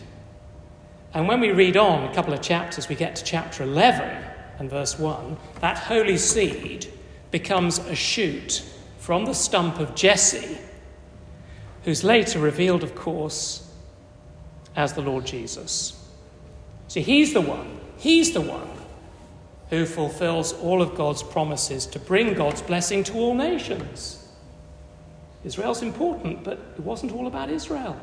And 1.13 1.29
when 1.29 1.39
we 1.39 1.51
read 1.51 1.77
on 1.77 2.03
a 2.03 2.13
couple 2.13 2.33
of 2.33 2.41
chapters, 2.41 2.89
we 2.89 2.95
get 2.95 3.15
to 3.15 3.23
chapter 3.23 3.63
11 3.63 4.21
and 4.59 4.69
verse 4.69 4.99
1, 4.99 5.37
that 5.61 5.77
holy 5.77 6.17
seed 6.17 6.91
becomes 7.31 7.77
a 7.79 7.95
shoot 7.95 8.65
from 8.99 9.23
the 9.23 9.33
stump 9.33 9.79
of 9.79 9.95
Jesse, 9.95 10.57
who's 11.85 12.03
later 12.03 12.39
revealed, 12.39 12.83
of 12.83 12.95
course, 12.95 13.71
as 14.75 14.91
the 14.91 15.01
Lord 15.01 15.25
Jesus. 15.25 16.05
See, 16.89 17.01
he's 17.01 17.33
the 17.33 17.41
one, 17.41 17.79
he's 17.95 18.33
the 18.33 18.41
one 18.41 18.69
who 19.69 19.85
fulfills 19.85 20.51
all 20.51 20.81
of 20.81 20.95
God's 20.95 21.23
promises 21.23 21.85
to 21.87 21.99
bring 21.99 22.33
God's 22.33 22.61
blessing 22.61 23.05
to 23.05 23.13
all 23.13 23.35
nations. 23.35 24.19
Israel's 25.43 25.81
important, 25.81 26.43
but 26.43 26.59
it 26.77 26.81
wasn't 26.81 27.11
all 27.11 27.27
about 27.27 27.49
Israel. 27.49 27.99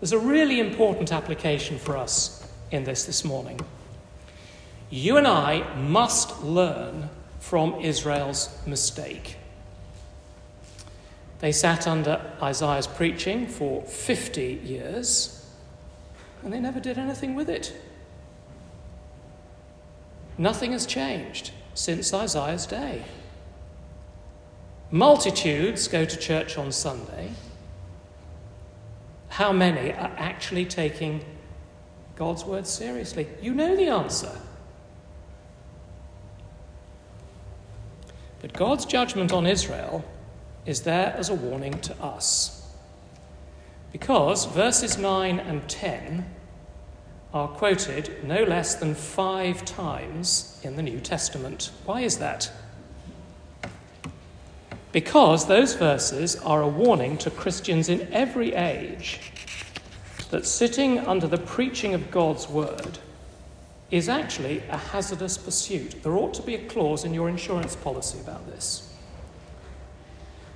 There's 0.00 0.12
a 0.12 0.18
really 0.18 0.60
important 0.60 1.12
application 1.12 1.78
for 1.78 1.96
us 1.96 2.46
in 2.70 2.84
this 2.84 3.04
this 3.04 3.24
morning. 3.24 3.60
You 4.90 5.16
and 5.16 5.26
I 5.26 5.74
must 5.76 6.42
learn 6.42 7.08
from 7.40 7.80
Israel's 7.80 8.56
mistake. 8.66 9.36
They 11.40 11.52
sat 11.52 11.86
under 11.86 12.20
Isaiah's 12.40 12.86
preaching 12.86 13.46
for 13.46 13.82
50 13.82 14.60
years, 14.64 15.46
and 16.42 16.52
they 16.52 16.60
never 16.60 16.80
did 16.80 16.96
anything 16.96 17.34
with 17.34 17.50
it. 17.50 17.74
Nothing 20.38 20.72
has 20.72 20.86
changed 20.86 21.50
since 21.74 22.12
Isaiah's 22.12 22.66
day. 22.66 23.02
Multitudes 24.90 25.88
go 25.88 26.04
to 26.04 26.16
church 26.16 26.56
on 26.56 26.70
Sunday. 26.70 27.32
How 29.28 29.52
many 29.52 29.92
are 29.92 30.12
actually 30.16 30.64
taking 30.64 31.24
God's 32.14 32.44
word 32.44 32.66
seriously? 32.66 33.26
You 33.42 33.54
know 33.54 33.74
the 33.74 33.88
answer. 33.88 34.38
But 38.40 38.52
God's 38.52 38.84
judgment 38.84 39.32
on 39.32 39.46
Israel 39.46 40.04
is 40.66 40.82
there 40.82 41.14
as 41.16 41.30
a 41.30 41.34
warning 41.34 41.80
to 41.80 41.94
us. 42.02 42.72
Because 43.90 44.44
verses 44.44 44.98
9 44.98 45.40
and 45.40 45.68
10 45.68 46.26
are 47.32 47.48
quoted 47.48 48.24
no 48.24 48.44
less 48.44 48.76
than 48.76 48.94
five 48.94 49.64
times 49.64 50.60
in 50.62 50.76
the 50.76 50.82
New 50.82 51.00
Testament. 51.00 51.70
Why 51.84 52.02
is 52.02 52.18
that? 52.18 52.50
Because 54.94 55.48
those 55.48 55.74
verses 55.74 56.36
are 56.36 56.62
a 56.62 56.68
warning 56.68 57.18
to 57.18 57.28
Christians 57.28 57.88
in 57.88 58.06
every 58.12 58.54
age 58.54 59.32
that 60.30 60.46
sitting 60.46 61.00
under 61.00 61.26
the 61.26 61.36
preaching 61.36 61.94
of 61.94 62.12
God's 62.12 62.48
word 62.48 63.00
is 63.90 64.08
actually 64.08 64.62
a 64.70 64.76
hazardous 64.76 65.36
pursuit. 65.36 66.00
There 66.04 66.16
ought 66.16 66.32
to 66.34 66.42
be 66.42 66.54
a 66.54 66.64
clause 66.68 67.04
in 67.04 67.12
your 67.12 67.28
insurance 67.28 67.74
policy 67.74 68.20
about 68.20 68.46
this. 68.46 68.94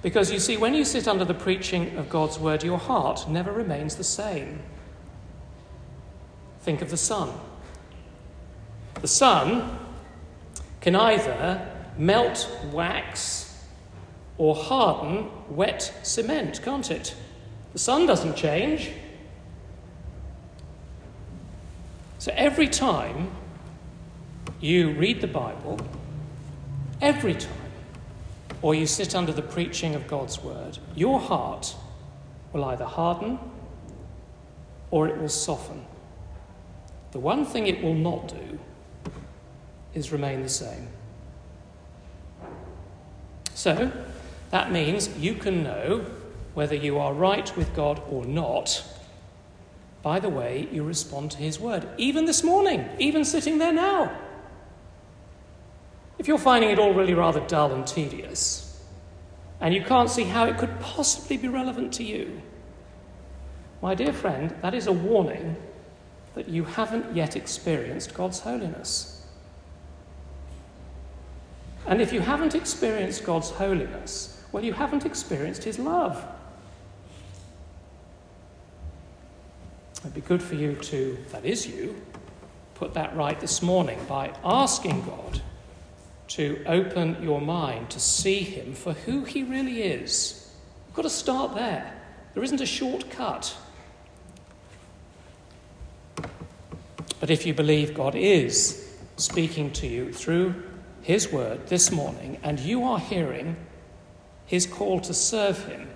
Because 0.02 0.30
you 0.30 0.38
see, 0.38 0.56
when 0.56 0.72
you 0.72 0.84
sit 0.84 1.08
under 1.08 1.24
the 1.24 1.34
preaching 1.34 1.96
of 1.96 2.08
God's 2.08 2.38
word, 2.38 2.62
your 2.62 2.78
heart 2.78 3.28
never 3.28 3.50
remains 3.50 3.96
the 3.96 4.04
same. 4.04 4.60
Think 6.60 6.80
of 6.80 6.90
the 6.90 6.96
sun. 6.96 7.32
The 9.00 9.08
sun 9.08 9.80
can 10.80 10.94
either 10.94 11.68
melt 11.96 12.48
wax 12.72 13.47
or 14.38 14.54
harden 14.54 15.28
wet 15.50 15.92
cement, 16.02 16.62
can't 16.62 16.90
it? 16.90 17.14
The 17.72 17.78
sun 17.78 18.06
doesn't 18.06 18.36
change. 18.36 18.90
So 22.18 22.32
every 22.34 22.68
time 22.68 23.30
you 24.60 24.92
read 24.92 25.20
the 25.20 25.26
Bible, 25.26 25.78
every 27.00 27.34
time 27.34 27.52
or 28.62 28.74
you 28.74 28.86
sit 28.86 29.14
under 29.14 29.32
the 29.32 29.42
preaching 29.42 29.94
of 29.94 30.06
God's 30.06 30.42
word, 30.42 30.78
your 30.94 31.20
heart 31.20 31.76
will 32.52 32.64
either 32.64 32.84
harden 32.84 33.38
or 34.90 35.08
it 35.08 35.18
will 35.18 35.28
soften. 35.28 35.84
The 37.12 37.18
one 37.18 37.44
thing 37.44 37.66
it 37.66 37.82
will 37.82 37.94
not 37.94 38.28
do 38.28 38.58
is 39.94 40.12
remain 40.12 40.42
the 40.42 40.48
same. 40.48 40.88
So, 43.54 43.92
that 44.50 44.72
means 44.72 45.16
you 45.18 45.34
can 45.34 45.62
know 45.62 46.06
whether 46.54 46.74
you 46.74 46.98
are 46.98 47.12
right 47.12 47.54
with 47.56 47.74
God 47.74 48.02
or 48.08 48.24
not 48.24 48.82
by 50.02 50.20
the 50.20 50.28
way 50.28 50.68
you 50.72 50.82
respond 50.82 51.30
to 51.32 51.38
His 51.38 51.60
word. 51.60 51.86
Even 51.98 52.24
this 52.24 52.42
morning, 52.42 52.88
even 52.98 53.24
sitting 53.24 53.58
there 53.58 53.72
now. 53.72 54.16
If 56.18 56.26
you're 56.26 56.38
finding 56.38 56.70
it 56.70 56.78
all 56.78 56.94
really 56.94 57.14
rather 57.14 57.40
dull 57.46 57.72
and 57.72 57.86
tedious, 57.86 58.80
and 59.60 59.74
you 59.74 59.82
can't 59.82 60.10
see 60.10 60.24
how 60.24 60.46
it 60.46 60.58
could 60.58 60.80
possibly 60.80 61.36
be 61.36 61.48
relevant 61.48 61.92
to 61.94 62.04
you, 62.04 62.42
my 63.82 63.94
dear 63.94 64.12
friend, 64.12 64.54
that 64.62 64.74
is 64.74 64.86
a 64.86 64.92
warning 64.92 65.56
that 66.34 66.48
you 66.48 66.64
haven't 66.64 67.14
yet 67.14 67.36
experienced 67.36 68.14
God's 68.14 68.40
holiness. 68.40 69.26
And 71.86 72.00
if 72.00 72.12
you 72.12 72.20
haven't 72.20 72.54
experienced 72.54 73.24
God's 73.24 73.50
holiness, 73.50 74.37
well, 74.52 74.64
you 74.64 74.72
haven't 74.72 75.04
experienced 75.04 75.64
His 75.64 75.78
love. 75.78 76.24
It'd 80.00 80.14
be 80.14 80.20
good 80.20 80.42
for 80.42 80.54
you 80.54 80.74
to, 80.74 81.18
that 81.32 81.44
is 81.44 81.66
you, 81.66 82.00
put 82.74 82.94
that 82.94 83.16
right 83.16 83.38
this 83.40 83.60
morning 83.62 83.98
by 84.08 84.32
asking 84.44 85.04
God 85.04 85.42
to 86.28 86.62
open 86.66 87.20
your 87.22 87.40
mind 87.40 87.90
to 87.90 87.98
see 87.98 88.40
him 88.40 88.74
for 88.74 88.92
who 88.92 89.24
he 89.24 89.42
really 89.42 89.82
is. 89.82 90.52
You've 90.86 90.94
got 90.94 91.02
to 91.02 91.10
start 91.10 91.54
there. 91.54 92.00
There 92.34 92.44
isn't 92.44 92.60
a 92.60 92.66
shortcut. 92.66 93.56
But 97.18 97.30
if 97.30 97.44
you 97.44 97.54
believe 97.54 97.94
God 97.94 98.14
is 98.14 98.96
speaking 99.16 99.72
to 99.72 99.88
you 99.88 100.12
through 100.12 100.62
his 101.02 101.32
word 101.32 101.66
this 101.66 101.90
morning, 101.90 102.38
and 102.42 102.60
you 102.60 102.84
are 102.84 103.00
hearing 103.00 103.56
his 104.48 104.66
call 104.66 104.98
to 104.98 105.14
serve 105.14 105.62
him 105.66 105.88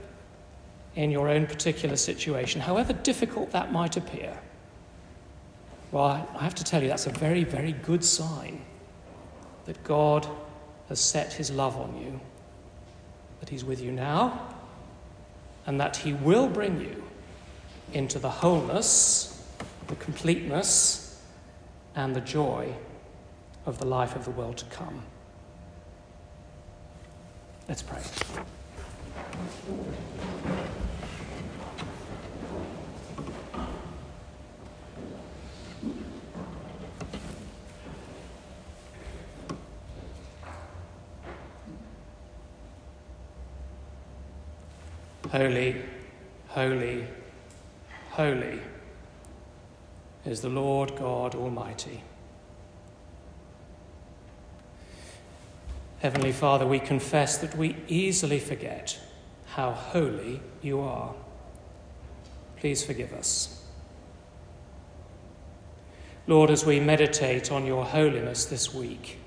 in 0.95 1.11
your 1.11 1.29
own 1.29 1.47
particular 1.47 1.97
situation, 1.97 2.61
however 2.61 2.93
difficult 2.93 3.51
that 3.51 3.73
might 3.73 3.97
appear, 3.97 4.39
well, 5.91 6.29
I 6.39 6.45
have 6.45 6.55
to 6.57 6.65
tell 6.65 6.83
you, 6.83 6.89
that's 6.89 7.07
a 7.07 7.11
very, 7.11 7.45
very 7.45 7.73
good 7.73 8.05
sign 8.05 8.63
that 9.65 9.83
God 9.85 10.27
has 10.89 11.01
set 11.01 11.33
his 11.33 11.51
love 11.51 11.77
on 11.77 11.97
you, 11.99 12.21
that 13.41 13.49
he's 13.49 13.65
with 13.65 13.81
you 13.81 13.91
now, 13.91 14.55
and 15.67 15.81
that 15.81 15.97
he 15.97 16.13
will 16.13 16.49
bring 16.49 16.81
you 16.81 17.03
into 17.95 18.19
the 18.19 18.31
wholeness, 18.31 19.47
the 19.87 19.97
completeness, 19.97 21.23
and 21.95 22.15
the 22.15 22.21
joy 22.21 22.75
of 23.65 23.79
the 23.79 23.87
life 23.87 24.15
of 24.15 24.25
the 24.25 24.31
world 24.31 24.59
to 24.59 24.65
come. 24.67 25.03
Let's 27.69 27.83
pray. 27.83 28.03
Holy, 45.31 45.77
holy, 46.49 47.07
holy 48.11 48.61
is 50.27 50.43
the 50.43 50.51
Lord 50.51 50.95
God 50.97 51.35
Almighty. 51.35 52.03
Heavenly 56.03 56.33
Father, 56.33 56.67
we 56.67 56.81
confess 56.81 57.39
that 57.39 57.57
we 57.57 57.77
easily 57.87 58.41
forget 58.41 58.99
how 59.47 59.71
holy 59.71 60.43
you 60.61 60.81
are. 60.81 61.15
Please 62.57 62.85
forgive 62.85 63.13
us. 63.13 63.65
Lord, 66.27 66.51
as 66.51 66.67
we 66.67 66.81
meditate 66.81 67.53
on 67.53 67.65
your 67.65 67.85
holiness 67.85 68.47
this 68.47 68.75
week, 68.75 69.19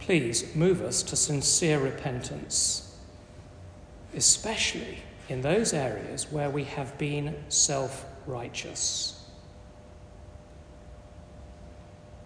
please 0.00 0.56
move 0.56 0.82
us 0.82 1.00
to 1.04 1.14
sincere 1.14 1.78
repentance, 1.78 2.96
especially 4.16 4.98
in 5.28 5.42
those 5.42 5.72
areas 5.72 6.32
where 6.32 6.50
we 6.50 6.64
have 6.64 6.98
been 6.98 7.36
self 7.48 8.04
righteous. 8.26 9.24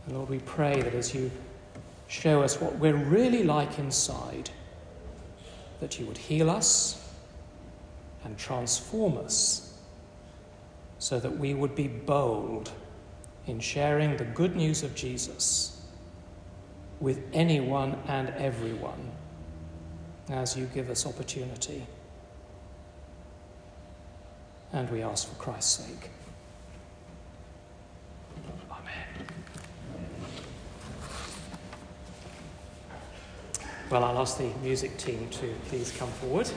Lord, 0.09 0.31
we 0.31 0.39
pray 0.39 0.81
that 0.81 0.95
as 0.95 1.15
you 1.15 1.31
show 2.09 2.43
us 2.43 2.61
what 2.61 2.77
we're 2.79 2.97
really 2.97 3.43
like 3.43 3.79
inside, 3.79 4.51
that 5.81 5.99
you 5.99 6.07
would 6.07 6.19
heal 6.19 6.51
us 6.51 7.01
and 8.25 8.39
transform 8.39 9.19
us 9.19 9.75
so 10.99 11.19
that 11.21 11.39
we 11.39 11.55
would 11.55 11.75
be 11.75 11.89
bold 11.89 12.71
in 13.47 13.61
sharing 13.61 14.17
the 14.17 14.25
good 14.25 14.57
news 14.57 14.83
of 14.83 14.95
Jesus 14.95 15.83
with 17.01 17.23
anyone 17.33 17.99
and 18.09 18.31
everyone 18.31 19.11
as 20.31 20.57
you 20.57 20.65
give 20.67 20.89
us 20.89 21.07
opportunity. 21.07 21.87
And 24.73 24.89
we 24.91 25.03
ask 25.03 25.29
for 25.29 25.35
Christ's 25.35 25.85
sake. 25.85 26.11
Well, 33.95 34.03
I'll 34.03 34.19
ask 34.19 34.39
the 34.39 34.51
music 34.61 34.97
team 34.97 35.29
to 35.31 35.55
please 35.69 35.93
come 35.97 36.09
forward. 36.09 36.51